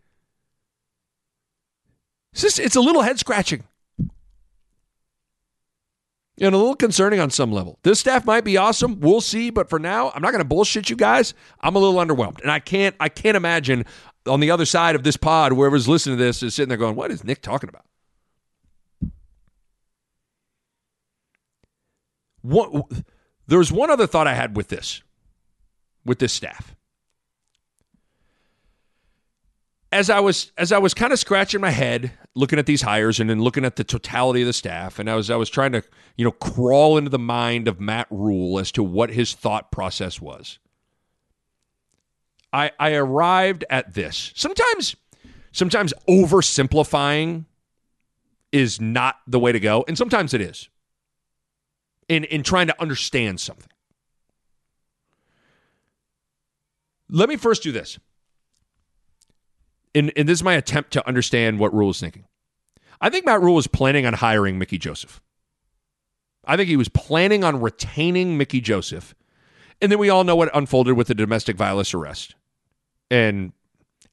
It's 2.32 2.42
just, 2.42 2.58
it's 2.58 2.76
a 2.76 2.80
little 2.80 3.02
head 3.02 3.18
scratching. 3.18 3.64
And 6.40 6.52
a 6.52 6.58
little 6.58 6.74
concerning 6.74 7.20
on 7.20 7.30
some 7.30 7.52
level. 7.52 7.78
This 7.84 8.00
staff 8.00 8.24
might 8.24 8.42
be 8.42 8.56
awesome. 8.56 8.98
We'll 8.98 9.20
see, 9.20 9.50
but 9.50 9.70
for 9.70 9.78
now, 9.78 10.10
I'm 10.10 10.20
not 10.20 10.32
going 10.32 10.42
to 10.42 10.48
bullshit 10.48 10.90
you 10.90 10.96
guys. 10.96 11.32
I'm 11.60 11.76
a 11.76 11.78
little 11.78 11.94
underwhelmed, 11.94 12.40
and 12.40 12.50
I 12.50 12.58
can't 12.58 12.96
I 12.98 13.08
can't 13.08 13.36
imagine 13.36 13.84
on 14.26 14.40
the 14.40 14.50
other 14.50 14.66
side 14.66 14.96
of 14.96 15.04
this 15.04 15.16
pod, 15.16 15.52
whoever's 15.52 15.86
listening 15.86 16.18
to 16.18 16.24
this 16.24 16.42
is 16.42 16.54
sitting 16.54 16.70
there 16.70 16.78
going, 16.78 16.96
"What 16.96 17.12
is 17.12 17.22
Nick 17.22 17.40
talking 17.40 17.68
about?" 17.68 17.84
What? 22.42 22.90
There 23.46 23.58
was 23.58 23.70
one 23.70 23.90
other 23.90 24.06
thought 24.06 24.26
I 24.26 24.34
had 24.34 24.56
with 24.56 24.68
this, 24.68 25.02
with 26.04 26.18
this 26.18 26.32
staff. 26.32 26.74
As 29.92 30.10
I 30.10 30.18
was 30.18 30.50
as 30.58 30.72
I 30.72 30.78
was 30.78 30.94
kind 30.94 31.12
of 31.12 31.20
scratching 31.20 31.60
my 31.60 31.70
head, 31.70 32.10
looking 32.34 32.58
at 32.58 32.66
these 32.66 32.82
hires 32.82 33.20
and 33.20 33.30
then 33.30 33.40
looking 33.40 33.64
at 33.64 33.76
the 33.76 33.84
totality 33.84 34.42
of 34.42 34.46
the 34.46 34.52
staff, 34.52 34.98
and 34.98 35.08
I 35.08 35.14
was 35.14 35.30
I 35.30 35.36
was 35.36 35.50
trying 35.50 35.72
to 35.72 35.82
you 36.16 36.24
know 36.24 36.32
crawl 36.32 36.96
into 36.96 37.10
the 37.10 37.18
mind 37.18 37.68
of 37.68 37.80
Matt 37.80 38.06
Rhule 38.10 38.58
as 38.58 38.72
to 38.72 38.82
what 38.82 39.10
his 39.10 39.34
thought 39.34 39.70
process 39.70 40.20
was. 40.20 40.58
I 42.52 42.72
I 42.78 42.94
arrived 42.94 43.64
at 43.70 43.94
this. 43.94 44.32
Sometimes 44.34 44.96
sometimes 45.52 45.94
oversimplifying 46.08 47.44
is 48.52 48.80
not 48.80 49.16
the 49.26 49.38
way 49.38 49.52
to 49.52 49.60
go, 49.60 49.84
and 49.88 49.98
sometimes 49.98 50.34
it 50.34 50.40
is 50.40 50.68
in, 52.08 52.24
in 52.24 52.42
trying 52.42 52.66
to 52.68 52.80
understand 52.80 53.40
something. 53.40 53.70
Let 57.08 57.28
me 57.28 57.36
first 57.36 57.62
do 57.62 57.72
this. 57.72 57.98
And, 59.94 60.12
and 60.16 60.28
this 60.28 60.38
is 60.38 60.44
my 60.44 60.54
attempt 60.54 60.92
to 60.92 61.06
understand 61.06 61.58
what 61.58 61.72
Rhule 61.72 61.90
is 61.90 62.00
thinking. 62.00 62.24
I 63.00 63.10
think 63.10 63.26
Matt 63.26 63.40
Rhule 63.40 63.54
was 63.54 63.66
planning 63.66 64.06
on 64.06 64.14
hiring 64.14 64.58
Mickey 64.58 64.78
Joseph. 64.78 65.20
I 66.46 66.56
think 66.56 66.68
he 66.68 66.76
was 66.76 66.88
planning 66.88 67.44
on 67.44 67.60
retaining 67.60 68.36
Mickey 68.36 68.60
Joseph. 68.60 69.14
And 69.80 69.90
then 69.90 69.98
we 69.98 70.10
all 70.10 70.24
know 70.24 70.36
what 70.36 70.54
unfolded 70.56 70.96
with 70.96 71.08
the 71.08 71.14
domestic 71.14 71.56
violence 71.56 71.94
arrest 71.94 72.34
and 73.10 73.52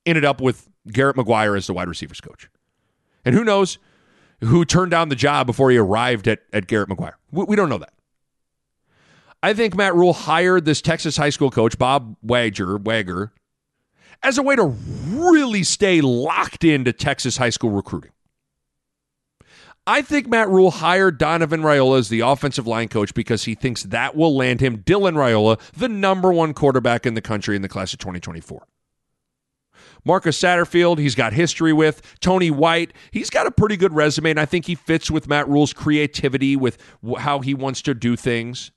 ended 0.05 0.25
up 0.25 0.41
with 0.41 0.69
Garrett 0.91 1.15
McGuire 1.15 1.57
as 1.57 1.67
the 1.67 1.73
wide 1.73 1.87
receivers 1.87 2.21
coach. 2.21 2.49
And 3.23 3.35
who 3.35 3.43
knows, 3.43 3.77
who 4.41 4.65
turned 4.65 4.91
down 4.91 5.09
the 5.09 5.15
job 5.15 5.47
before 5.47 5.71
he 5.71 5.77
arrived 5.77 6.27
at, 6.27 6.39
at 6.51 6.67
Garrett 6.67 6.89
McGuire. 6.89 7.13
We, 7.31 7.45
we 7.45 7.55
don't 7.55 7.69
know 7.69 7.77
that. 7.77 7.93
I 9.43 9.53
think 9.53 9.75
Matt 9.75 9.95
Rhule 9.95 10.13
hired 10.13 10.65
this 10.65 10.81
Texas 10.81 11.17
high 11.17 11.29
school 11.29 11.49
coach, 11.49 11.77
Bob 11.77 12.15
Wager, 12.21 12.77
Wagger, 12.77 13.33
as 14.23 14.37
a 14.37 14.43
way 14.43 14.55
to 14.55 14.75
really 15.09 15.63
stay 15.63 16.01
locked 16.01 16.63
into 16.63 16.93
Texas 16.93 17.37
high 17.37 17.49
school 17.49 17.71
recruiting. 17.71 18.11
I 19.87 20.03
think 20.03 20.27
Matt 20.27 20.47
Rhule 20.47 20.71
hired 20.71 21.17
Donovan 21.17 21.61
Raiola 21.61 21.97
as 21.97 22.09
the 22.09 22.19
offensive 22.19 22.67
line 22.67 22.87
coach 22.87 23.15
because 23.15 23.45
he 23.45 23.55
thinks 23.55 23.83
that 23.83 24.15
will 24.15 24.35
land 24.35 24.61
him 24.61 24.77
Dylan 24.77 25.15
Raiola, 25.15 25.59
the 25.71 25.89
number 25.89 26.31
one 26.31 26.53
quarterback 26.53 27.05
in 27.05 27.15
the 27.15 27.21
country 27.21 27.55
in 27.55 27.63
the 27.63 27.69
class 27.69 27.91
of 27.91 27.99
2024. 27.99 28.67
Marcus 30.05 30.39
Satterfield, 30.39 30.97
he's 30.97 31.15
got 31.15 31.33
history 31.33 31.73
with. 31.73 32.01
Tony 32.19 32.51
White, 32.51 32.93
he's 33.11 33.29
got 33.29 33.47
a 33.47 33.51
pretty 33.51 33.77
good 33.77 33.93
resume, 33.93 34.31
and 34.31 34.39
I 34.39 34.45
think 34.45 34.65
he 34.65 34.75
fits 34.75 35.11
with 35.11 35.27
Matt 35.27 35.47
Rhule's 35.47 35.73
creativity, 35.73 36.55
with 36.55 36.77
how 37.19 37.39
he 37.39 37.53
wants 37.53 37.81
to 37.83 37.93
do 37.93 38.15
things. 38.15 38.71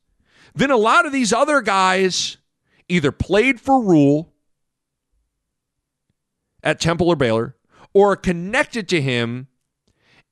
Then 0.55 0.71
a 0.71 0.77
lot 0.77 1.07
of 1.07 1.13
these 1.13 1.33
other 1.33 1.61
guys 1.61 2.39
either 2.89 3.13
played 3.13 3.61
for 3.61 3.83
Rhule 3.83 4.34
at 6.65 6.81
Temple 6.81 7.09
or 7.09 7.15
Baylor 7.15 7.55
or 7.93 8.17
connected 8.17 8.89
to 8.89 9.01
him 9.01 9.47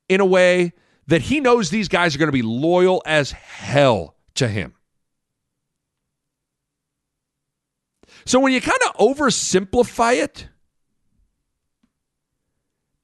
in 0.08 0.20
a 0.20 0.24
way 0.24 0.72
that 1.06 1.22
he 1.22 1.38
knows 1.38 1.70
these 1.70 1.88
guys 1.88 2.16
are 2.16 2.18
going 2.18 2.28
to 2.28 2.32
be 2.32 2.42
loyal 2.42 3.02
as 3.06 3.30
hell 3.30 4.16
to 4.34 4.48
him. 4.48 4.74
So 8.24 8.40
when 8.40 8.52
you 8.52 8.60
kind 8.60 8.78
of 8.88 8.96
oversimplify 8.96 10.22
it, 10.22 10.48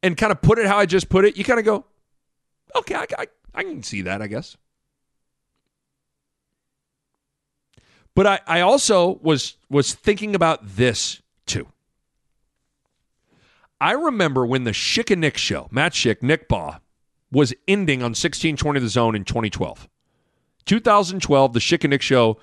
and 0.02 0.16
kind 0.16 0.32
of 0.32 0.40
put 0.40 0.58
it 0.58 0.66
how 0.66 0.78
I 0.78 0.86
just 0.86 1.08
put 1.08 1.24
it, 1.24 1.36
you 1.36 1.44
kind 1.44 1.58
of 1.58 1.64
go, 1.64 1.84
okay, 2.76 2.94
I, 2.94 3.06
I, 3.18 3.26
I 3.54 3.62
can 3.64 3.82
see 3.82 4.02
that, 4.02 4.22
I 4.22 4.26
guess. 4.26 4.56
But 8.14 8.26
I, 8.26 8.40
I 8.46 8.60
also 8.60 9.18
was 9.22 9.56
was 9.70 9.94
thinking 9.94 10.34
about 10.34 10.76
this. 10.76 11.22
I 13.80 13.92
remember 13.92 14.44
when 14.44 14.64
the 14.64 14.72
Schick 14.72 15.10
and 15.10 15.20
Nick 15.20 15.36
show, 15.36 15.68
Matt 15.70 15.92
Schick, 15.92 16.22
Nick 16.22 16.48
Bahe, 16.48 16.80
was 17.30 17.54
ending 17.66 18.00
on 18.00 18.10
1620 18.10 18.80
The 18.80 18.88
Zone 18.88 19.14
in 19.14 19.24
2012. 19.24 19.88
2012, 20.64 21.52
the 21.52 21.58
Schick 21.60 21.84
and 21.84 21.90
Nick 21.90 22.02
show 22.02 22.38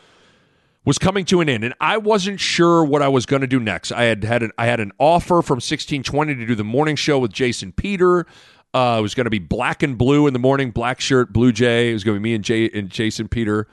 was 0.85 0.99
coming 0.99 1.25
to 1.25 1.41
an 1.41 1.49
end, 1.49 1.63
and 1.63 1.73
I 1.81 1.97
wasn't 1.97 2.39
sure 2.39 2.85
what 2.85 3.01
I 3.01 3.07
was 3.07 3.25
going 3.25 3.41
to 3.41 3.47
do 3.47 3.59
next. 3.59 3.91
I 3.91 4.03
had 4.03 4.23
had 4.23 4.43
an 4.43 4.51
I 4.57 4.67
had 4.67 4.79
an 4.79 4.91
offer 4.99 5.41
from 5.41 5.55
1620 5.55 6.35
to 6.35 6.45
do 6.45 6.55
the 6.55 6.63
morning 6.63 6.95
show 6.95 7.17
with 7.19 7.33
Jason 7.33 7.71
Peter. 7.71 8.25
Uh, 8.73 8.97
it 8.99 9.01
was 9.01 9.15
going 9.15 9.25
to 9.25 9.31
be 9.31 9.39
black 9.39 9.83
and 9.83 9.97
blue 9.97 10.27
in 10.27 10.33
the 10.33 10.39
morning, 10.39 10.69
black 10.69 10.99
shirt, 10.99 11.33
blue 11.33 11.51
jay. 11.51 11.89
It 11.89 11.93
was 11.93 12.03
going 12.03 12.15
to 12.15 12.19
be 12.19 12.23
me 12.23 12.35
and 12.35 12.43
Jay 12.43 12.69
and 12.69 12.89
Jason 12.89 13.27
Peter. 13.27 13.67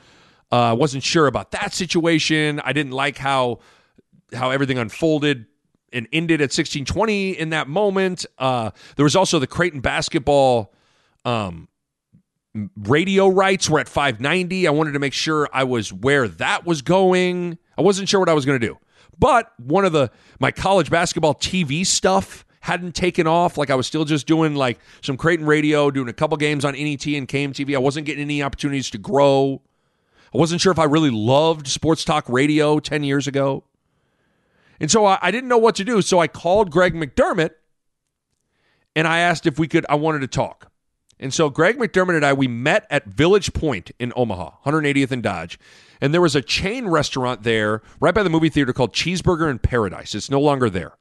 Uh, 0.51 0.55
I 0.55 0.71
uh, 0.71 0.75
wasn't 0.75 1.03
sure 1.03 1.27
about 1.27 1.51
that 1.53 1.73
situation. 1.75 2.61
I 2.61 2.73
didn't 2.73 2.93
like 2.93 3.19
how 3.19 3.59
how 4.33 4.51
everything 4.51 4.79
unfolded 4.79 5.47
and 5.93 6.09
ended 6.13 6.41
at 6.41 6.53
1620 6.53 7.31
in 7.33 7.51
that 7.51 7.69
moment. 7.69 8.27
Uh, 8.39 8.71
there 8.97 9.05
was 9.05 9.17
also 9.17 9.39
the 9.39 9.47
Creighton 9.47 9.81
basketball 9.81 10.73
um, 11.25 11.69
radio 12.77 13.29
rights 13.29 13.69
were 13.71 13.81
at 13.81 13.89
590. 13.89 14.67
I 14.67 14.71
wanted 14.71 14.93
to 14.93 14.99
make 14.99 15.13
sure 15.13 15.49
I 15.53 15.65
was 15.65 15.93
where 15.93 16.29
that 16.29 16.67
was 16.67 16.83
going. 16.83 17.59
I 17.77 17.83
wasn't 17.83 18.09
sure 18.09 18.21
what 18.21 18.29
I 18.29 18.35
was 18.35 18.45
going 18.45 18.61
to 18.61 18.67
do. 18.67 18.79
But 19.19 19.53
one 19.59 19.85
of 19.85 19.93
the 19.93 20.11
my 20.41 20.51
college 20.51 20.91
basketball 20.91 21.35
TV 21.35 21.87
stuff 21.87 22.45
hadn't 22.61 22.95
taken 22.95 23.27
off. 23.27 23.59
Like 23.59 23.71
I 23.71 23.75
was 23.75 23.87
still 23.87 24.05
just 24.05 24.27
doing 24.27 24.55
like 24.55 24.79
some 25.03 25.17
Creighton 25.17 25.47
radio, 25.47 25.91
doing 25.91 26.09
a 26.09 26.13
couple 26.13 26.37
games 26.37 26.65
on 26.65 26.75
NET 26.75 27.07
and 27.07 27.29
KMTV. 27.29 27.75
I 27.75 27.79
wasn't 27.79 28.07
getting 28.07 28.23
any 28.23 28.43
opportunities 28.43 28.91
to 28.91 28.99
grow. 28.99 29.63
I 30.35 30.39
wasn't 30.39 30.61
sure 30.61 30.73
if 30.73 30.79
I 30.79 30.85
really 30.85 31.11
loved 31.11 31.69
sports 31.69 32.05
talk 32.05 32.29
radio 32.29 32.79
10 32.79 33.05
years 33.05 33.27
ago. 33.27 33.65
And 34.83 34.91
so 34.91 35.07
I, 35.07 35.19
I 35.23 35.31
didn't 35.31 35.49
know 35.49 35.59
what 35.59 35.77
to 35.77 35.85
do. 35.85 36.03
So 36.03 36.19
I 36.19 36.27
called 36.27 36.73
Greg 36.73 36.93
McDermott 36.93 37.53
and 38.95 39.07
I 39.07 39.21
asked 39.21 39.47
if 39.47 39.59
we 39.59 39.69
could, 39.69 39.87
I 39.89 39.95
wanted 39.95 40.19
to 40.21 40.27
talk. 40.27 40.71
And 41.21 41.33
so 41.33 41.49
Greg 41.49 41.79
McDermott 41.79 42.17
and 42.17 42.27
I, 42.27 42.33
we 42.33 42.49
met 42.49 42.87
at 42.91 43.07
Village 43.07 43.53
Point 43.55 43.93
in 44.01 44.13
Omaha, 44.17 44.57
180th 44.67 45.13
and 45.13 45.23
Dodge. 45.23 45.57
And 46.01 46.13
there 46.13 46.21
was 46.21 46.35
a 46.35 46.43
chain 46.43 46.89
restaurant 46.89 47.45
there 47.45 47.81
right 48.01 48.13
by 48.13 48.25
the 48.25 48.29
movie 48.29 48.49
theater 48.49 48.73
called 48.73 48.93
Cheeseburger 48.93 49.49
in 49.49 49.61
Paradise. 49.61 50.17
It's 50.17 50.29
no 50.29 50.41
longer 50.41 50.69
there. 50.69 50.99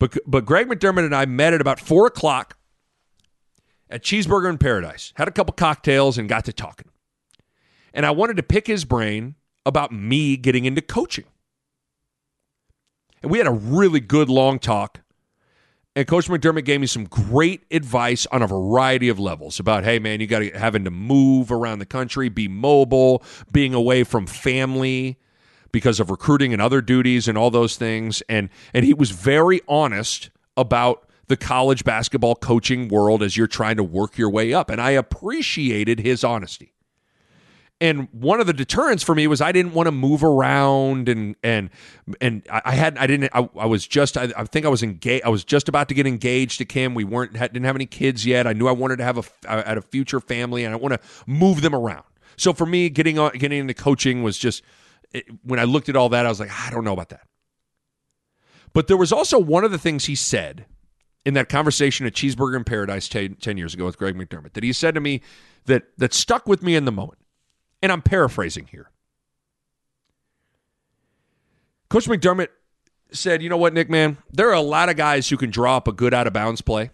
But, 0.00 0.18
but 0.26 0.44
Greg 0.44 0.68
McDermott 0.68 1.06
and 1.06 1.14
I 1.14 1.24
met 1.26 1.54
at 1.54 1.60
about 1.60 1.78
4 1.78 2.08
o'clock 2.08 2.58
at 3.88 4.02
Cheeseburger 4.02 4.50
in 4.50 4.58
Paradise, 4.58 5.12
had 5.14 5.28
a 5.28 5.30
couple 5.30 5.52
cocktails, 5.52 6.18
and 6.18 6.28
got 6.28 6.44
to 6.46 6.52
talking. 6.52 6.88
And 7.94 8.04
I 8.04 8.10
wanted 8.10 8.36
to 8.38 8.42
pick 8.42 8.66
his 8.66 8.84
brain 8.84 9.36
about 9.64 9.92
me 9.92 10.36
getting 10.36 10.64
into 10.64 10.82
coaching. 10.82 11.26
And 13.24 13.30
we 13.32 13.38
had 13.38 13.46
a 13.46 13.52
really 13.52 14.00
good 14.00 14.28
long 14.28 14.58
talk 14.58 15.00
and 15.96 16.08
Coach 16.08 16.26
McDermott 16.26 16.64
gave 16.64 16.80
me 16.80 16.88
some 16.88 17.04
great 17.04 17.62
advice 17.70 18.26
on 18.32 18.42
a 18.42 18.48
variety 18.48 19.08
of 19.08 19.20
levels 19.20 19.60
about, 19.60 19.84
hey, 19.84 20.00
man, 20.00 20.20
you 20.20 20.26
got 20.26 20.40
to 20.40 20.50
having 20.50 20.84
to 20.84 20.90
move 20.90 21.52
around 21.52 21.78
the 21.78 21.86
country, 21.86 22.28
be 22.28 22.48
mobile, 22.48 23.22
being 23.52 23.74
away 23.74 24.02
from 24.02 24.26
family 24.26 25.18
because 25.70 26.00
of 26.00 26.10
recruiting 26.10 26.52
and 26.52 26.60
other 26.60 26.80
duties 26.80 27.28
and 27.28 27.38
all 27.38 27.50
those 27.50 27.76
things. 27.76 28.22
And 28.28 28.48
and 28.72 28.84
he 28.84 28.92
was 28.92 29.10
very 29.12 29.60
honest 29.68 30.30
about 30.56 31.08
the 31.28 31.36
college 31.36 31.84
basketball 31.84 32.34
coaching 32.34 32.88
world 32.88 33.22
as 33.22 33.36
you're 33.36 33.46
trying 33.46 33.76
to 33.76 33.84
work 33.84 34.18
your 34.18 34.30
way 34.30 34.52
up. 34.52 34.70
And 34.70 34.80
I 34.80 34.90
appreciated 34.90 36.00
his 36.00 36.24
honesty. 36.24 36.73
And 37.80 38.08
one 38.12 38.40
of 38.40 38.46
the 38.46 38.52
deterrents 38.52 39.02
for 39.02 39.14
me 39.14 39.26
was 39.26 39.40
I 39.40 39.52
didn't 39.52 39.74
want 39.74 39.88
to 39.88 39.92
move 39.92 40.22
around 40.22 41.08
and 41.08 41.34
and 41.42 41.70
and 42.20 42.46
I 42.48 42.72
had 42.72 42.96
I 42.96 43.06
didn't 43.06 43.30
I, 43.34 43.48
I 43.58 43.66
was 43.66 43.86
just 43.86 44.16
I, 44.16 44.32
I, 44.36 44.44
think 44.44 44.64
I 44.64 44.68
was 44.68 44.82
engaged 44.82 45.24
I 45.24 45.28
was 45.28 45.44
just 45.44 45.68
about 45.68 45.88
to 45.88 45.94
get 45.94 46.06
engaged 46.06 46.58
to 46.58 46.64
Kim. 46.64 46.94
We 46.94 47.04
weren't 47.04 47.32
didn't 47.32 47.64
have 47.64 47.74
any 47.74 47.86
kids 47.86 48.24
yet. 48.24 48.46
I 48.46 48.52
knew 48.52 48.68
I 48.68 48.72
wanted 48.72 48.98
to 48.98 49.04
have 49.04 49.18
a 49.18 49.50
at 49.50 49.76
a 49.76 49.82
future 49.82 50.20
family 50.20 50.64
and 50.64 50.72
I 50.72 50.76
want 50.76 50.94
to 50.94 51.00
move 51.26 51.62
them 51.62 51.74
around. 51.74 52.04
So 52.36 52.52
for 52.52 52.64
me, 52.64 52.88
getting 52.88 53.18
on 53.18 53.32
getting 53.32 53.58
into 53.58 53.74
coaching 53.74 54.22
was 54.22 54.38
just 54.38 54.62
it, 55.12 55.26
when 55.42 55.58
I 55.58 55.64
looked 55.64 55.88
at 55.88 55.96
all 55.96 56.08
that, 56.10 56.26
I 56.26 56.28
was 56.28 56.40
like, 56.40 56.50
I 56.52 56.70
don't 56.70 56.84
know 56.84 56.92
about 56.92 57.08
that. 57.10 57.26
But 58.72 58.88
there 58.88 58.96
was 58.96 59.12
also 59.12 59.38
one 59.38 59.64
of 59.64 59.70
the 59.70 59.78
things 59.78 60.06
he 60.06 60.14
said 60.14 60.66
in 61.24 61.34
that 61.34 61.48
conversation 61.48 62.06
at 62.06 62.12
Cheeseburger 62.12 62.56
in 62.56 62.64
Paradise 62.64 63.08
10, 63.08 63.36
10 63.36 63.56
years 63.56 63.72
ago 63.72 63.86
with 63.86 63.96
Greg 63.96 64.16
McDermott 64.16 64.52
that 64.52 64.64
he 64.64 64.72
said 64.72 64.94
to 64.94 65.00
me 65.00 65.22
that 65.66 65.84
that 65.96 66.12
stuck 66.12 66.46
with 66.46 66.62
me 66.62 66.74
in 66.74 66.84
the 66.84 66.92
moment. 66.92 67.18
And 67.84 67.92
I'm 67.92 68.00
paraphrasing 68.00 68.66
here. 68.70 68.88
Coach 71.90 72.06
McDermott 72.06 72.48
said, 73.12 73.42
"You 73.42 73.50
know 73.50 73.58
what, 73.58 73.74
Nick, 73.74 73.90
man? 73.90 74.16
There 74.32 74.48
are 74.48 74.54
a 74.54 74.62
lot 74.62 74.88
of 74.88 74.96
guys 74.96 75.28
who 75.28 75.36
can 75.36 75.50
draw 75.50 75.76
up 75.76 75.86
a 75.86 75.92
good 75.92 76.14
out 76.14 76.26
of 76.26 76.32
bounds 76.32 76.62
play. 76.62 76.92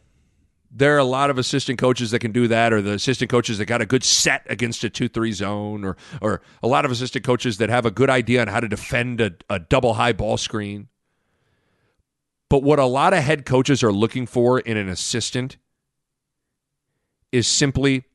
There 0.68 0.96
are 0.96 0.98
a 0.98 1.04
lot 1.04 1.30
of 1.30 1.38
assistant 1.38 1.78
coaches 1.78 2.10
that 2.10 2.18
can 2.18 2.32
do 2.32 2.48
that, 2.48 2.72
or 2.72 2.82
the 2.82 2.94
assistant 2.94 3.30
coaches 3.30 3.58
that 3.58 3.66
got 3.66 3.80
a 3.80 3.86
good 3.86 4.02
set 4.02 4.44
against 4.50 4.82
a 4.82 4.90
two-three 4.90 5.30
zone, 5.30 5.84
or 5.84 5.96
or 6.20 6.42
a 6.60 6.66
lot 6.66 6.84
of 6.84 6.90
assistant 6.90 7.24
coaches 7.24 7.58
that 7.58 7.68
have 7.68 7.86
a 7.86 7.92
good 7.92 8.10
idea 8.10 8.40
on 8.40 8.48
how 8.48 8.58
to 8.58 8.66
defend 8.66 9.20
a, 9.20 9.30
a 9.48 9.60
double 9.60 9.94
high 9.94 10.12
ball 10.12 10.38
screen. 10.38 10.88
But 12.48 12.64
what 12.64 12.80
a 12.80 12.84
lot 12.84 13.12
of 13.12 13.22
head 13.22 13.46
coaches 13.46 13.84
are 13.84 13.92
looking 13.92 14.26
for 14.26 14.58
in 14.58 14.76
an 14.76 14.88
assistant 14.88 15.56
is 17.30 17.46
simply, 17.46 18.06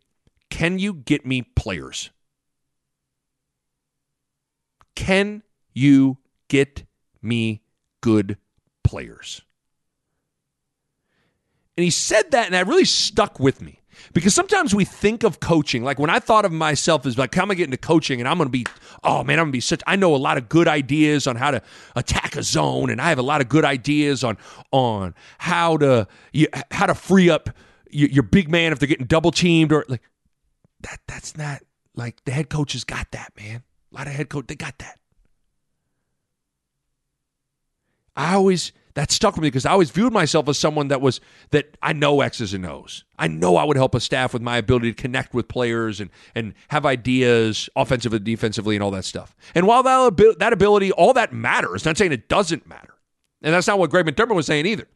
can 0.50 0.78
you 0.78 0.94
get 0.94 1.26
me 1.26 1.42
players? 1.42 2.10
Can 4.96 5.44
you 5.74 6.18
get 6.48 6.84
me 7.22 7.62
good 8.02 8.38
players? 8.84 9.42
And 11.78 11.84
he 11.84 11.90
said 11.90 12.32
that, 12.32 12.46
and 12.46 12.54
that 12.54 12.68
really 12.68 12.86
stuck 12.86 13.40
with 13.40 13.62
me. 13.62 13.82
Because 14.14 14.34
sometimes 14.34 14.76
we 14.76 14.86
think 14.86 15.24
of 15.24 15.40
coaching, 15.40 15.84
like 15.84 16.00
when 16.00 16.10
I 16.10 16.20
thought 16.20 16.46
of 16.46 16.52
myself 16.52 17.06
as 17.06 17.18
like, 17.18 17.34
how 17.34 17.44
am 17.44 17.52
I 17.52 17.56
getting 17.56 17.74
into 17.74 17.86
coaching? 17.86 18.20
And 18.20 18.28
I'm 18.28 18.38
going 18.38 18.48
to 18.48 18.52
be, 18.52 18.66
oh 19.04 19.24
man, 19.24 19.40
I'm 19.40 19.46
going 19.46 19.52
to 19.54 19.58
be 19.58 19.62
such, 19.62 19.82
I 19.88 19.96
know 19.96 20.14
a 20.14 20.18
lot 20.18 20.38
of 20.38 20.50
good 20.50 20.68
ideas 20.68 21.28
on 21.28 21.38
how 21.38 21.52
to 21.52 21.62
attack 21.96 22.36
a 22.36 22.44
zone. 22.44 22.90
And 22.90 23.02
I 23.02 23.10
have 23.10 23.20
a 23.20 23.24
lot 23.24 23.42
of 23.42 23.50
good 23.50 23.64
ideas 23.64 24.24
on, 24.24 24.38
on 24.72 25.16
how 25.38 25.78
to, 25.78 26.08
you, 26.34 26.48
how 26.72 26.86
to 26.88 26.96
free 26.96 27.30
up 27.30 27.50
your, 27.90 28.10
your 28.10 28.24
big 28.24 28.50
man 28.50 28.74
if 28.74 28.80
they're 28.80 28.88
getting 28.88 29.08
double 29.08 29.32
teamed 29.32 29.72
or 29.72 29.86
like 29.88 30.02
that. 30.82 31.00
That's 31.08 31.38
not 31.38 31.62
like 31.96 32.24
the 32.26 32.32
head 32.32 32.50
coaches 32.50 32.84
got 32.84 33.12
that, 33.12 33.32
man. 33.38 33.64
A 33.96 34.00
lot 34.00 34.08
of 34.08 34.14
head 34.14 34.30
coach, 34.30 34.48
they 34.48 34.56
got 34.56 34.78
that. 34.80 35.00
I 38.18 38.36
always 38.36 38.74
that 38.96 39.12
stuck 39.12 39.36
with 39.36 39.42
me 39.42 39.48
because 39.48 39.66
I 39.66 39.72
always 39.72 39.90
viewed 39.90 40.12
myself 40.14 40.48
as 40.48 40.58
someone 40.58 40.88
that 40.90 41.02
was 41.02 41.20
that 41.52 41.78
I 41.82 41.94
know 41.94 42.22
X's 42.22 42.54
and 42.54 42.66
O's. 42.66 43.04
I 43.18 43.28
know 43.28 43.58
I 43.58 43.64
would 43.64 43.78
help 43.78 43.94
a 43.94 44.00
staff 44.00 44.34
with 44.34 44.42
my 44.42 44.58
ability 44.58 44.94
to 44.94 45.02
connect 45.02 45.34
with 45.34 45.48
players 45.48 46.00
and 46.00 46.10
and 46.34 46.54
have 46.70 46.86
ideas 46.86 47.70
offensively, 47.76 48.20
defensively, 48.20 48.76
and 48.76 48.84
all 48.84 48.92
that 48.92 49.06
stuff. 49.06 49.36
And 49.54 49.66
while 49.68 49.84
that 49.84 50.36
that 50.40 50.54
ability, 50.54 50.92
all 50.92 51.14
that 51.14 51.34
matters. 51.34 51.86
Not 51.86 51.98
saying 51.98 52.12
it 52.12 52.28
doesn't 52.30 52.68
matter, 52.68 52.96
and 53.42 53.54
that's 53.54 53.68
not 53.68 53.80
what 53.80 53.90
Greg 53.90 54.06
McDermott 54.06 54.36
was 54.36 54.46
saying 54.46 54.66
either. 54.66 54.88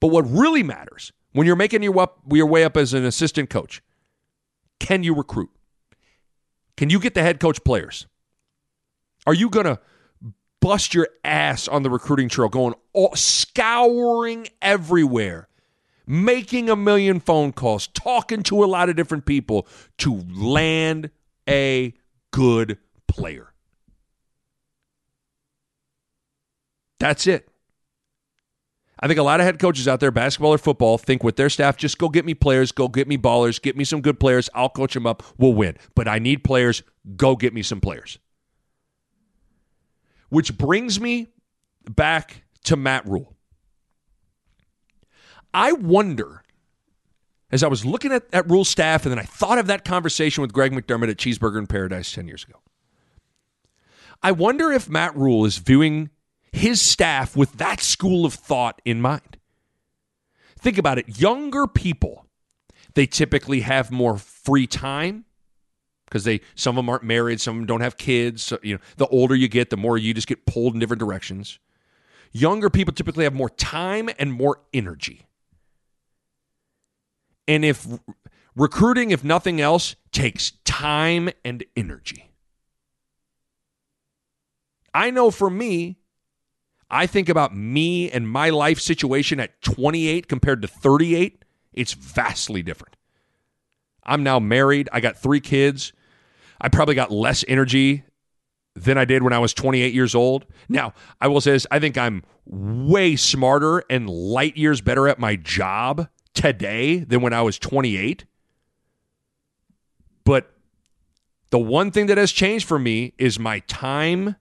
But 0.00 0.08
what 0.08 0.28
really 0.28 0.62
matters 0.62 1.12
when 1.32 1.46
you're 1.46 1.56
making 1.56 1.82
your 1.82 2.08
your 2.30 2.46
way 2.46 2.64
up 2.64 2.76
as 2.76 2.94
an 2.94 3.04
assistant 3.04 3.50
coach, 3.50 3.82
can 4.78 5.02
you 5.02 5.14
recruit? 5.14 5.50
Can 6.76 6.90
you 6.90 6.98
get 6.98 7.14
the 7.14 7.22
head 7.22 7.38
coach 7.38 7.62
players? 7.64 8.06
Are 9.26 9.34
you 9.34 9.48
gonna 9.48 9.78
bust 10.62 10.94
your 10.94 11.08
ass 11.24 11.68
on 11.68 11.82
the 11.82 11.90
recruiting 11.90 12.28
trail, 12.28 12.48
going 12.48 12.74
all, 12.94 13.14
scouring 13.14 14.48
everywhere, 14.62 15.48
making 16.06 16.70
a 16.70 16.76
million 16.76 17.20
phone 17.20 17.52
calls, 17.52 17.88
talking 17.88 18.42
to 18.44 18.64
a 18.64 18.66
lot 18.66 18.88
of 18.88 18.96
different 18.96 19.26
people 19.26 19.66
to 19.98 20.24
land 20.30 21.10
a 21.48 21.92
good 22.30 22.78
player. 23.08 23.52
That's 26.98 27.26
it. 27.26 27.48
I 29.00 29.08
think 29.08 29.18
a 29.18 29.24
lot 29.24 29.40
of 29.40 29.46
head 29.46 29.58
coaches 29.58 29.88
out 29.88 29.98
there, 29.98 30.12
basketball 30.12 30.54
or 30.54 30.58
football, 30.58 30.96
think 30.96 31.24
with 31.24 31.34
their 31.34 31.50
staff, 31.50 31.76
just 31.76 31.98
go 31.98 32.08
get 32.08 32.24
me 32.24 32.34
players, 32.34 32.70
go 32.70 32.86
get 32.86 33.08
me 33.08 33.18
ballers, 33.18 33.60
get 33.60 33.76
me 33.76 33.82
some 33.82 34.00
good 34.00 34.20
players. 34.20 34.48
I'll 34.54 34.68
coach 34.68 34.94
them 34.94 35.08
up. 35.08 35.24
We'll 35.36 35.54
win. 35.54 35.76
But 35.96 36.06
I 36.06 36.20
need 36.20 36.44
players. 36.44 36.84
Go 37.16 37.34
get 37.34 37.52
me 37.52 37.64
some 37.64 37.80
players. 37.80 38.18
Which 40.32 40.56
brings 40.56 40.98
me 40.98 41.26
back 41.90 42.44
to 42.64 42.74
Matt 42.74 43.06
Rhule. 43.06 43.36
I 45.52 45.72
wonder, 45.72 46.42
as 47.50 47.62
I 47.62 47.68
was 47.68 47.84
looking 47.84 48.12
at, 48.12 48.22
at 48.32 48.48
Rhule 48.48 48.64
staff, 48.64 49.04
and 49.04 49.12
then 49.12 49.18
I 49.18 49.24
thought 49.24 49.58
of 49.58 49.66
that 49.66 49.84
conversation 49.84 50.40
with 50.40 50.54
Greg 50.54 50.72
McDermott 50.72 51.10
at 51.10 51.18
Cheeseburger 51.18 51.58
in 51.58 51.66
Paradise 51.66 52.10
10 52.12 52.28
years 52.28 52.44
ago. 52.44 52.60
I 54.22 54.32
wonder 54.32 54.72
if 54.72 54.88
Matt 54.88 55.14
Rhule 55.14 55.44
is 55.44 55.58
viewing 55.58 56.08
his 56.50 56.80
staff 56.80 57.36
with 57.36 57.58
that 57.58 57.82
school 57.82 58.24
of 58.24 58.32
thought 58.32 58.80
in 58.86 59.02
mind. 59.02 59.36
Think 60.58 60.78
about 60.78 60.96
it 60.96 61.20
younger 61.20 61.66
people, 61.66 62.24
they 62.94 63.04
typically 63.04 63.60
have 63.60 63.90
more 63.90 64.16
free 64.16 64.66
time 64.66 65.26
because 66.12 66.24
they 66.24 66.42
some 66.54 66.76
of 66.76 66.84
them 66.84 66.90
aren't 66.90 67.04
married, 67.04 67.40
some 67.40 67.56
of 67.56 67.60
them 67.60 67.66
don't 67.66 67.80
have 67.80 67.96
kids. 67.96 68.42
So, 68.42 68.58
you 68.62 68.74
know, 68.74 68.80
the 68.98 69.06
older 69.06 69.34
you 69.34 69.48
get, 69.48 69.70
the 69.70 69.78
more 69.78 69.96
you 69.96 70.12
just 70.12 70.26
get 70.26 70.44
pulled 70.44 70.74
in 70.74 70.80
different 70.80 71.00
directions. 71.00 71.58
Younger 72.32 72.68
people 72.68 72.92
typically 72.92 73.24
have 73.24 73.32
more 73.32 73.48
time 73.48 74.10
and 74.18 74.30
more 74.30 74.60
energy. 74.74 75.26
And 77.48 77.64
if 77.64 77.86
recruiting, 78.54 79.10
if 79.10 79.24
nothing 79.24 79.60
else, 79.60 79.96
takes 80.12 80.52
time 80.64 81.30
and 81.46 81.64
energy. 81.76 82.30
I 84.92 85.10
know 85.10 85.30
for 85.30 85.48
me, 85.48 85.96
I 86.90 87.06
think 87.06 87.30
about 87.30 87.56
me 87.56 88.10
and 88.10 88.28
my 88.28 88.50
life 88.50 88.78
situation 88.78 89.40
at 89.40 89.62
28 89.62 90.28
compared 90.28 90.60
to 90.60 90.68
38, 90.68 91.42
it's 91.72 91.94
vastly 91.94 92.62
different. 92.62 92.96
I'm 94.04 94.22
now 94.22 94.38
married, 94.38 94.90
I 94.92 95.00
got 95.00 95.16
three 95.16 95.40
kids. 95.40 95.94
I 96.62 96.68
probably 96.68 96.94
got 96.94 97.10
less 97.10 97.44
energy 97.48 98.04
than 98.74 98.96
I 98.96 99.04
did 99.04 99.22
when 99.22 99.32
I 99.32 99.38
was 99.38 99.52
28 99.52 99.92
years 99.92 100.14
old. 100.14 100.46
Now, 100.68 100.94
I 101.20 101.28
will 101.28 101.40
say 101.40 101.50
this 101.50 101.66
I 101.70 101.78
think 101.78 101.98
I'm 101.98 102.22
way 102.46 103.16
smarter 103.16 103.82
and 103.90 104.08
light 104.08 104.56
years 104.56 104.80
better 104.80 105.08
at 105.08 105.18
my 105.18 105.36
job 105.36 106.08
today 106.34 107.00
than 107.00 107.20
when 107.20 107.32
I 107.32 107.42
was 107.42 107.58
28. 107.58 108.24
But 110.24 110.54
the 111.50 111.58
one 111.58 111.90
thing 111.90 112.06
that 112.06 112.16
has 112.16 112.32
changed 112.32 112.66
for 112.66 112.78
me 112.78 113.12
is 113.18 113.38
my 113.38 113.58
time, 113.60 114.36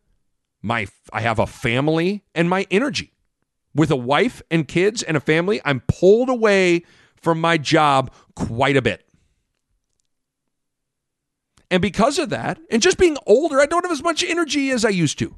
my 0.61 0.87
I 1.11 1.21
have 1.21 1.39
a 1.39 1.47
family 1.47 2.23
and 2.35 2.49
my 2.49 2.67
energy. 2.71 3.13
With 3.73 3.89
a 3.89 3.95
wife 3.95 4.41
and 4.51 4.67
kids 4.67 5.01
and 5.01 5.17
a 5.17 5.21
family, 5.21 5.59
I'm 5.65 5.81
pulled 5.87 6.29
away 6.29 6.83
from 7.15 7.41
my 7.41 7.57
job 7.57 8.11
quite 8.35 8.77
a 8.77 8.81
bit. 8.81 9.10
And 11.71 11.81
because 11.81 12.19
of 12.19 12.29
that, 12.29 12.59
and 12.69 12.81
just 12.81 12.97
being 12.97 13.17
older, 13.25 13.61
I 13.61 13.65
don't 13.65 13.85
have 13.85 13.93
as 13.93 14.03
much 14.03 14.25
energy 14.25 14.71
as 14.71 14.83
I 14.83 14.89
used 14.89 15.17
to. 15.19 15.33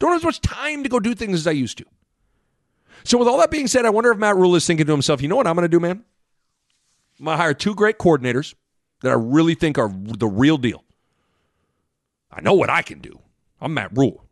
Don't 0.00 0.10
have 0.10 0.20
as 0.20 0.24
much 0.24 0.40
time 0.40 0.82
to 0.82 0.88
go 0.88 0.98
do 0.98 1.14
things 1.14 1.38
as 1.38 1.46
I 1.46 1.52
used 1.52 1.78
to. 1.78 1.84
So, 3.04 3.16
with 3.18 3.28
all 3.28 3.38
that 3.38 3.52
being 3.52 3.68
said, 3.68 3.86
I 3.86 3.90
wonder 3.90 4.10
if 4.10 4.18
Matt 4.18 4.34
Rhule 4.34 4.56
is 4.56 4.66
thinking 4.66 4.86
to 4.86 4.92
himself, 4.92 5.22
you 5.22 5.28
know 5.28 5.36
what 5.36 5.46
I'm 5.46 5.54
going 5.54 5.62
to 5.62 5.68
do, 5.68 5.78
man? 5.78 6.04
I'm 7.20 7.24
going 7.24 7.38
to 7.38 7.42
hire 7.42 7.54
two 7.54 7.76
great 7.76 7.98
coordinators 7.98 8.54
that 9.02 9.10
I 9.10 9.14
really 9.14 9.54
think 9.54 9.78
are 9.78 9.88
the 9.88 10.26
real 10.26 10.58
deal. 10.58 10.82
I 12.32 12.40
know 12.40 12.54
what 12.54 12.68
I 12.68 12.82
can 12.82 12.98
do. 12.98 13.20
I'm 13.60 13.72
Matt 13.72 13.96
Rhule. 13.96 14.24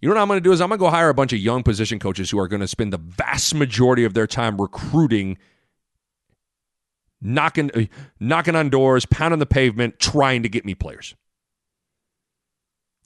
You 0.00 0.08
know 0.08 0.16
what 0.16 0.22
I'm 0.22 0.28
going 0.28 0.38
to 0.38 0.42
do 0.42 0.50
is 0.50 0.60
I'm 0.60 0.68
going 0.68 0.80
to 0.80 0.84
go 0.84 0.90
hire 0.90 1.10
a 1.10 1.14
bunch 1.14 1.32
of 1.32 1.38
young 1.38 1.62
position 1.62 2.00
coaches 2.00 2.28
who 2.28 2.40
are 2.40 2.48
going 2.48 2.60
to 2.60 2.66
spend 2.66 2.92
the 2.92 2.98
vast 2.98 3.54
majority 3.54 4.02
of 4.04 4.14
their 4.14 4.26
time 4.26 4.60
recruiting 4.60 5.38
knocking 7.22 7.70
uh, 7.74 7.84
knocking 8.20 8.56
on 8.56 8.68
doors, 8.68 9.06
pounding 9.06 9.38
the 9.38 9.46
pavement, 9.46 9.98
trying 9.98 10.42
to 10.42 10.48
get 10.48 10.64
me 10.64 10.74
players. 10.74 11.14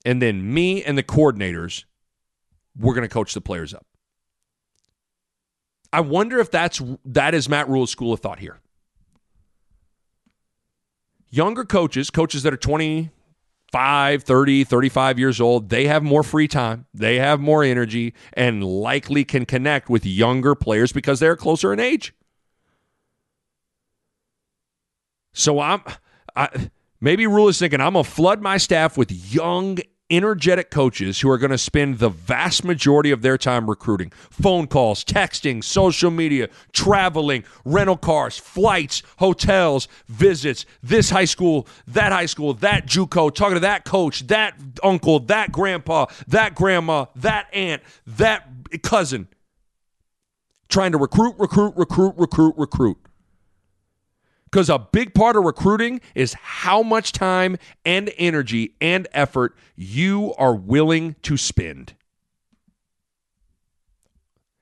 And 0.04 0.22
then 0.22 0.52
me 0.52 0.82
and 0.82 0.96
the 0.96 1.02
coordinators, 1.02 1.84
we're 2.78 2.94
going 2.94 3.02
to 3.02 3.12
coach 3.12 3.34
the 3.34 3.40
players 3.40 3.74
up. 3.74 3.86
I 5.92 6.00
wonder 6.00 6.38
if 6.38 6.50
that's 6.50 6.80
that 7.04 7.34
is 7.34 7.48
Matt 7.48 7.68
Rhule's 7.68 7.90
school 7.90 8.12
of 8.12 8.20
thought 8.20 8.38
here. 8.38 8.60
Younger 11.28 11.64
coaches, 11.64 12.10
coaches 12.10 12.44
that 12.44 12.52
are 12.52 12.58
25, 12.58 14.22
30, 14.22 14.64
35 14.64 15.18
years 15.18 15.40
old, 15.40 15.68
they 15.68 15.86
have 15.86 16.02
more 16.02 16.22
free 16.22 16.48
time, 16.48 16.86
they 16.94 17.18
have 17.18 17.40
more 17.40 17.64
energy, 17.64 18.14
and 18.32 18.62
likely 18.64 19.24
can 19.24 19.44
connect 19.44 19.90
with 19.90 20.06
younger 20.06 20.54
players 20.54 20.92
because 20.92 21.18
they're 21.18 21.36
closer 21.36 21.72
in 21.72 21.80
age. 21.80 22.14
So 25.36 25.60
I'm 25.60 25.82
I 26.34 26.70
maybe 27.00 27.26
Rhule 27.26 27.48
is 27.48 27.58
thinking 27.58 27.80
I'm 27.80 27.92
gonna 27.92 28.04
flood 28.04 28.40
my 28.40 28.56
staff 28.56 28.96
with 28.96 29.12
young 29.32 29.78
energetic 30.08 30.70
coaches 30.70 31.20
who 31.20 31.28
are 31.28 31.36
going 31.36 31.50
to 31.50 31.58
spend 31.58 31.98
the 31.98 32.08
vast 32.08 32.64
majority 32.64 33.10
of 33.10 33.22
their 33.22 33.36
time 33.36 33.68
recruiting 33.68 34.10
phone 34.30 34.68
calls, 34.68 35.04
texting, 35.04 35.62
social 35.64 36.12
media, 36.12 36.48
traveling, 36.72 37.42
rental 37.64 37.96
cars, 37.96 38.38
flights, 38.38 39.02
hotels, 39.18 39.88
visits, 40.06 40.64
this 40.80 41.10
high 41.10 41.24
school, 41.24 41.66
that 41.88 42.12
high 42.12 42.26
school, 42.26 42.54
that 42.54 42.86
Juco, 42.86 43.34
talking 43.34 43.54
to 43.54 43.60
that 43.60 43.84
coach, 43.84 44.26
that 44.28 44.54
uncle, 44.82 45.18
that 45.20 45.50
grandpa, 45.50 46.06
that 46.28 46.54
grandma, 46.54 47.06
that 47.16 47.48
aunt, 47.52 47.82
that 48.06 48.48
cousin, 48.82 49.26
trying 50.68 50.92
to 50.92 50.98
recruit, 50.98 51.34
recruit, 51.36 51.74
recruit, 51.76 52.14
recruit, 52.16 52.54
recruit. 52.56 52.98
Because 54.56 54.70
a 54.70 54.78
big 54.78 55.12
part 55.12 55.36
of 55.36 55.44
recruiting 55.44 56.00
is 56.14 56.32
how 56.32 56.82
much 56.82 57.12
time 57.12 57.58
and 57.84 58.10
energy 58.16 58.74
and 58.80 59.06
effort 59.12 59.54
you 59.76 60.32
are 60.38 60.54
willing 60.54 61.14
to 61.24 61.36
spend. 61.36 61.92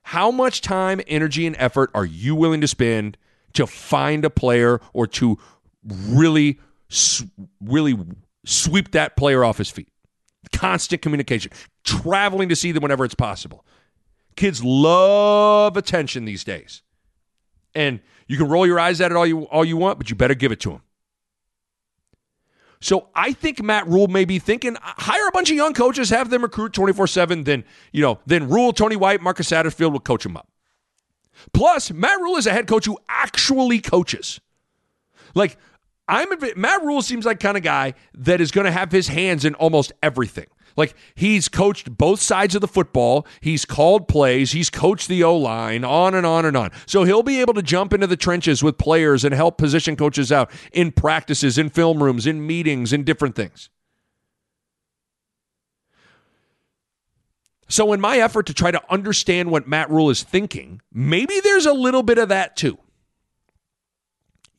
How 0.01 0.31
much 0.31 0.59
time, 0.59 0.99
energy, 1.07 1.47
and 1.47 1.55
effort 1.57 1.91
are 1.93 2.03
you 2.03 2.35
willing 2.35 2.59
to 2.59 2.67
spend 2.67 3.15
to 3.53 3.65
find 3.65 4.25
a 4.25 4.29
player 4.29 4.81
or 4.91 5.07
to 5.07 5.39
really, 5.87 6.59
really 7.61 7.97
sweep 8.43 8.91
that 8.91 9.15
player 9.15 9.45
off 9.45 9.59
his 9.59 9.69
feet? 9.69 9.87
Constant 10.51 11.01
communication, 11.01 11.53
traveling 11.85 12.49
to 12.49 12.55
see 12.57 12.73
them 12.73 12.83
whenever 12.83 13.05
it's 13.05 13.15
possible. 13.15 13.65
Kids 14.35 14.61
love 14.61 15.77
attention 15.77 16.25
these 16.25 16.43
days. 16.43 16.81
And 17.73 18.01
you 18.27 18.37
can 18.37 18.47
roll 18.47 18.65
your 18.65 18.79
eyes 18.79 19.01
at 19.01 19.11
it 19.11 19.17
all 19.17 19.25
you 19.25 19.43
all 19.43 19.65
you 19.65 19.77
want, 19.77 19.97
but 19.97 20.09
you 20.09 20.15
better 20.15 20.33
give 20.33 20.51
it 20.51 20.59
to 20.61 20.71
him. 20.71 20.81
So 22.81 23.07
I 23.15 23.33
think 23.33 23.63
Matt 23.63 23.87
Rhule 23.87 24.07
may 24.07 24.25
be 24.25 24.37
thinking 24.37 24.75
uh, 24.75 24.79
hire 24.83 25.27
a 25.27 25.31
bunch 25.31 25.49
of 25.49 25.55
young 25.55 25.73
coaches, 25.73 26.09
have 26.09 26.29
them 26.29 26.43
recruit 26.43 26.71
24-7, 26.73 27.45
then, 27.45 27.63
you 27.91 28.01
know, 28.01 28.19
then 28.27 28.47
Rhule, 28.47 28.73
Tony 28.73 28.95
White, 28.95 29.21
Marcus 29.21 29.49
Satterfield 29.49 29.91
will 29.91 29.99
coach 29.99 30.23
them 30.23 30.37
up. 30.37 30.47
Plus, 31.53 31.91
Matt 31.91 32.19
Rhule 32.19 32.37
is 32.37 32.45
a 32.45 32.51
head 32.51 32.67
coach 32.67 32.85
who 32.85 32.97
actually 33.09 33.79
coaches. 33.79 34.39
Like, 35.33 35.57
I'm 36.07 36.27
Matt 36.55 36.83
Rhule 36.83 37.01
seems 37.01 37.25
like 37.25 37.39
kind 37.39 37.57
of 37.57 37.63
guy 37.63 37.95
that 38.13 38.39
is 38.39 38.51
going 38.51 38.65
to 38.65 38.71
have 38.71 38.91
his 38.91 39.07
hands 39.07 39.45
in 39.45 39.55
almost 39.55 39.91
everything. 40.03 40.45
Like 40.75 40.95
he's 41.15 41.47
coached 41.47 41.97
both 41.97 42.21
sides 42.21 42.55
of 42.55 42.61
the 42.61 42.67
football. 42.67 43.25
He's 43.39 43.65
called 43.65 44.07
plays. 44.07 44.51
He's 44.51 44.69
coached 44.69 45.07
the 45.07 45.23
O 45.23 45.35
line, 45.35 45.83
on 45.83 46.13
and 46.13 46.25
on 46.25 46.45
and 46.45 46.57
on. 46.57 46.71
So 46.85 47.03
he'll 47.03 47.23
be 47.23 47.39
able 47.41 47.53
to 47.53 47.61
jump 47.61 47.93
into 47.93 48.07
the 48.07 48.17
trenches 48.17 48.61
with 48.61 48.77
players 48.77 49.23
and 49.23 49.33
help 49.33 49.57
position 49.57 49.95
coaches 49.95 50.31
out 50.31 50.51
in 50.71 50.91
practices, 50.91 51.57
in 51.57 51.69
film 51.69 52.03
rooms, 52.03 52.27
in 52.27 52.45
meetings, 52.45 52.91
in 52.93 53.03
different 53.03 53.35
things. 53.35 53.69
So, 57.67 57.93
in 57.93 58.01
my 58.01 58.19
effort 58.19 58.45
to 58.45 58.53
try 58.53 58.69
to 58.69 58.81
understand 58.91 59.49
what 59.49 59.67
Matt 59.67 59.89
Rhule 59.89 60.11
is 60.11 60.21
thinking, 60.21 60.81
maybe 60.93 61.39
there's 61.39 61.65
a 61.65 61.73
little 61.73 62.03
bit 62.03 62.19
of 62.19 62.29
that 62.29 62.55
too. 62.55 62.77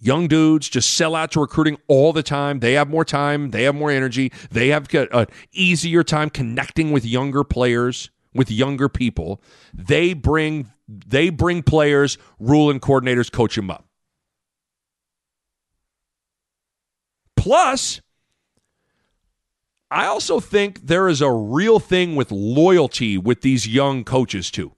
Young 0.07 0.29
dudes 0.29 0.69
just 0.69 0.95
sell 0.95 1.17
out 1.17 1.33
to 1.33 1.41
recruiting 1.41 1.79
all 1.89 2.13
the 2.13 2.23
time. 2.23 2.61
They 2.61 2.75
have 2.75 2.89
more 2.89 3.05
time, 3.05 3.51
they 3.51 3.65
have 3.65 3.75
more 3.75 3.91
energy, 3.91 4.31
they 4.53 4.69
have 4.69 4.87
an 4.95 5.27
easier 5.51 6.05
time 6.05 6.31
connecting 6.31 6.93
with 6.93 7.05
younger 7.05 7.43
players, 7.43 8.11
with 8.33 8.49
younger 8.49 8.89
people. 8.89 9.43
They 9.75 10.13
bring 10.15 10.71
they 10.87 11.31
bring 11.31 11.65
players, 11.65 12.19
Rhule 12.39 12.71
and 12.71 12.81
coordinators 12.81 13.33
coach 13.33 13.57
them 13.57 13.69
up. 13.69 13.85
Plus, 17.35 18.01
I 19.91 20.07
also 20.07 20.39
think 20.39 20.87
there 20.87 21.09
is 21.09 21.21
a 21.21 21.33
real 21.33 21.81
thing 21.81 22.15
with 22.15 22.31
loyalty 22.31 23.19
with 23.19 23.41
these 23.41 23.67
young 23.67 24.05
coaches 24.05 24.53
too. 24.53 24.71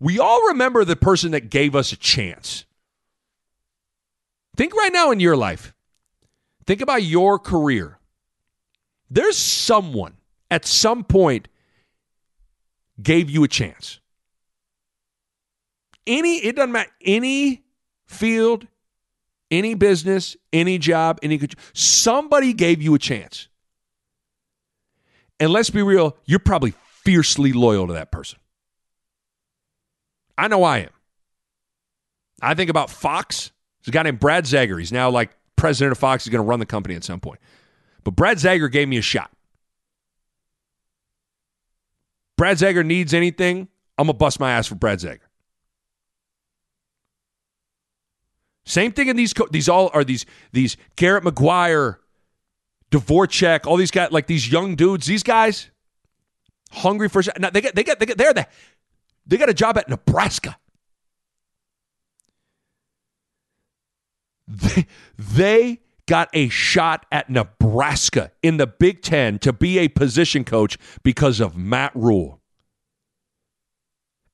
We 0.00 0.18
all 0.18 0.48
remember 0.48 0.84
the 0.84 0.96
person 0.96 1.30
that 1.30 1.50
gave 1.50 1.76
us 1.76 1.92
a 1.92 1.96
chance. 1.96 2.65
Think 4.56 4.74
right 4.74 4.92
now 4.92 5.10
in 5.10 5.20
your 5.20 5.36
life. 5.36 5.74
Think 6.66 6.80
about 6.80 7.02
your 7.02 7.38
career. 7.38 7.98
There's 9.10 9.36
someone 9.36 10.14
at 10.50 10.64
some 10.64 11.04
point 11.04 11.48
gave 13.00 13.30
you 13.30 13.44
a 13.44 13.48
chance. 13.48 14.00
Any, 16.06 16.38
it 16.38 16.56
doesn't 16.56 16.72
matter, 16.72 16.90
any 17.04 17.64
field, 18.06 18.66
any 19.50 19.74
business, 19.74 20.36
any 20.52 20.78
job, 20.78 21.18
any 21.22 21.40
somebody 21.72 22.52
gave 22.52 22.80
you 22.80 22.94
a 22.94 22.98
chance. 22.98 23.48
And 25.38 25.50
let's 25.50 25.70
be 25.70 25.82
real, 25.82 26.16
you're 26.24 26.38
probably 26.38 26.72
fiercely 27.04 27.52
loyal 27.52 27.86
to 27.88 27.92
that 27.92 28.10
person. 28.10 28.38
I 30.38 30.48
know 30.48 30.64
I 30.64 30.78
am. 30.78 30.90
I 32.40 32.54
think 32.54 32.70
about 32.70 32.90
Fox. 32.90 33.50
There's 33.86 33.92
a 33.92 33.98
guy 33.98 34.02
named 34.02 34.18
Brad 34.18 34.44
Zager. 34.44 34.78
He's 34.78 34.90
now 34.90 35.10
like 35.10 35.30
president 35.54 35.92
of 35.92 35.98
Fox. 35.98 36.24
He's 36.24 36.32
going 36.32 36.42
to 36.42 36.48
run 36.48 36.58
the 36.58 36.66
company 36.66 36.96
at 36.96 37.04
some 37.04 37.20
point. 37.20 37.38
But 38.02 38.16
Brad 38.16 38.38
Zager 38.38 38.70
gave 38.70 38.88
me 38.88 38.98
a 38.98 39.02
shot. 39.02 39.30
Brad 42.36 42.58
Zager 42.58 42.84
needs 42.84 43.14
anything, 43.14 43.68
I'm 43.96 44.06
gonna 44.06 44.18
bust 44.18 44.38
my 44.38 44.52
ass 44.52 44.66
for 44.66 44.74
Brad 44.74 44.98
Zager. 44.98 45.20
Same 48.66 48.92
thing 48.92 49.08
in 49.08 49.16
these 49.16 49.32
co- 49.32 49.48
these 49.50 49.68
all 49.68 49.90
are 49.94 50.04
these 50.04 50.26
these 50.52 50.76
Garrett 50.96 51.24
McGuire, 51.24 51.96
Dvorak, 52.90 53.66
all 53.66 53.76
these 53.76 53.90
guys 53.90 54.10
like 54.10 54.26
these 54.26 54.50
young 54.50 54.76
dudes. 54.76 55.06
These 55.06 55.22
guys 55.22 55.70
hungry 56.72 57.08
for 57.08 57.22
now, 57.38 57.48
they 57.48 57.60
get 57.60 57.74
they 57.74 57.84
get 57.84 58.00
they 58.00 58.06
get 58.06 58.18
they're 58.18 58.34
the 58.34 58.46
they 59.26 59.38
got 59.38 59.48
a 59.48 59.54
job 59.54 59.78
at 59.78 59.88
Nebraska. 59.88 60.58
They, 64.48 64.86
they 65.18 65.80
got 66.06 66.28
a 66.32 66.48
shot 66.48 67.04
at 67.10 67.28
Nebraska 67.28 68.30
in 68.42 68.56
the 68.56 68.66
Big 68.66 69.02
Ten 69.02 69.38
to 69.40 69.52
be 69.52 69.78
a 69.78 69.88
position 69.88 70.44
coach 70.44 70.78
because 71.02 71.40
of 71.40 71.56
Matt 71.56 71.92
Rhule. 71.94 72.40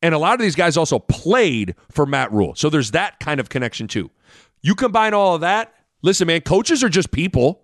And 0.03 0.15
a 0.15 0.19
lot 0.19 0.35
of 0.35 0.41
these 0.41 0.57
guys 0.57 0.77
also 0.77 0.99
played 0.99 1.75
for 1.91 2.05
Matt 2.05 2.33
Rhule. 2.33 2.55
So 2.57 2.69
there's 2.69 2.91
that 2.91 3.21
kind 3.21 3.41
of 3.41 3.49
connection 3.49 3.87
too. 3.87 4.11
You 4.61 4.75
combine 4.75 5.15
all 5.15 5.37
of 5.37 5.41
that. 5.43 5.73
Listen, 6.03 6.27
man, 6.27 6.41
coaches 6.41 6.83
are 6.83 6.89
just 6.89 7.13
people. 7.13 7.63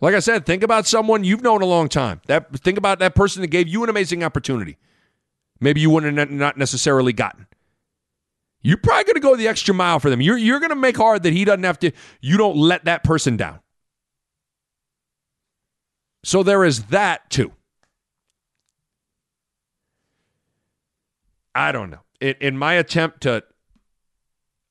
Like 0.00 0.14
I 0.14 0.18
said, 0.18 0.46
think 0.46 0.62
about 0.62 0.86
someone 0.86 1.22
you've 1.22 1.42
known 1.42 1.62
a 1.62 1.66
long 1.66 1.88
time. 1.88 2.22
That 2.26 2.52
think 2.56 2.78
about 2.78 2.98
that 2.98 3.14
person 3.14 3.42
that 3.42 3.48
gave 3.48 3.68
you 3.68 3.84
an 3.84 3.90
amazing 3.90 4.24
opportunity. 4.24 4.78
Maybe 5.60 5.80
you 5.80 5.90
wouldn't 5.90 6.18
have 6.18 6.30
not 6.30 6.56
necessarily 6.56 7.12
gotten 7.12 7.46
you're 8.62 8.76
probably 8.76 9.04
going 9.04 9.14
to 9.14 9.20
go 9.20 9.36
the 9.36 9.48
extra 9.48 9.74
mile 9.74 9.98
for 9.98 10.10
them. 10.10 10.20
You're, 10.20 10.38
you're 10.38 10.60
going 10.60 10.70
to 10.70 10.76
make 10.76 10.96
hard 10.96 11.22
that 11.24 11.32
he 11.32 11.44
doesn't 11.44 11.64
have 11.64 11.78
to, 11.80 11.92
you 12.20 12.36
don't 12.36 12.56
let 12.56 12.84
that 12.84 13.02
person 13.02 13.36
down. 13.36 13.60
So 16.24 16.42
there 16.42 16.64
is 16.64 16.84
that 16.84 17.28
too. 17.30 17.52
I 21.54 21.72
don't 21.72 21.90
know. 21.90 22.00
In, 22.20 22.34
in 22.40 22.58
my 22.58 22.74
attempt 22.74 23.22
to 23.22 23.42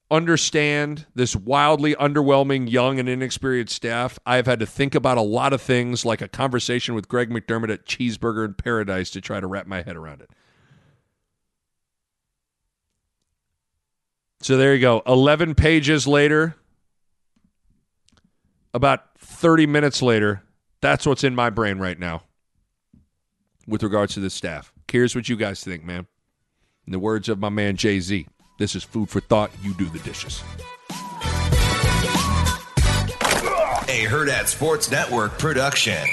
understand 0.09 1.05
this 1.15 1.35
wildly 1.35 1.95
underwhelming 1.95 2.69
young 2.69 2.99
and 2.99 3.07
inexperienced 3.07 3.75
staff, 3.75 4.19
I've 4.25 4.45
had 4.45 4.59
to 4.59 4.65
think 4.65 4.95
about 4.95 5.17
a 5.17 5.21
lot 5.21 5.53
of 5.53 5.61
things 5.61 6.05
like 6.05 6.21
a 6.21 6.27
conversation 6.27 6.95
with 6.95 7.07
Greg 7.07 7.29
McDermott 7.29 7.71
at 7.71 7.85
Cheeseburger 7.85 8.45
in 8.45 8.53
Paradise 8.53 9.09
to 9.11 9.21
try 9.21 9.39
to 9.39 9.47
wrap 9.47 9.67
my 9.67 9.81
head 9.81 9.95
around 9.95 10.21
it. 10.21 10.29
So 14.41 14.57
there 14.57 14.73
you 14.73 14.81
go. 14.81 15.03
11 15.05 15.55
pages 15.55 16.07
later, 16.07 16.55
about 18.73 19.17
30 19.19 19.67
minutes 19.67 20.01
later, 20.01 20.41
that's 20.81 21.05
what's 21.05 21.23
in 21.23 21.35
my 21.35 21.51
brain 21.51 21.77
right 21.77 21.97
now 21.97 22.23
with 23.67 23.83
regards 23.83 24.15
to 24.15 24.19
this 24.19 24.33
staff. 24.33 24.73
Here's 24.91 25.15
what 25.15 25.29
you 25.29 25.35
guys 25.35 25.63
think, 25.63 25.85
man. 25.85 26.07
In 26.87 26.91
the 26.91 26.99
words 26.99 27.29
of 27.29 27.39
my 27.39 27.49
man 27.49 27.77
Jay 27.77 27.99
Z, 27.99 28.27
this 28.57 28.75
is 28.75 28.83
food 28.83 29.09
for 29.09 29.21
thought. 29.21 29.51
You 29.61 29.73
do 29.75 29.85
the 29.85 29.99
dishes. 29.99 30.43
A 33.87 34.05
Hurrdat 34.05 34.47
Sports 34.47 34.89
Network 34.89 35.37
production. 35.37 36.07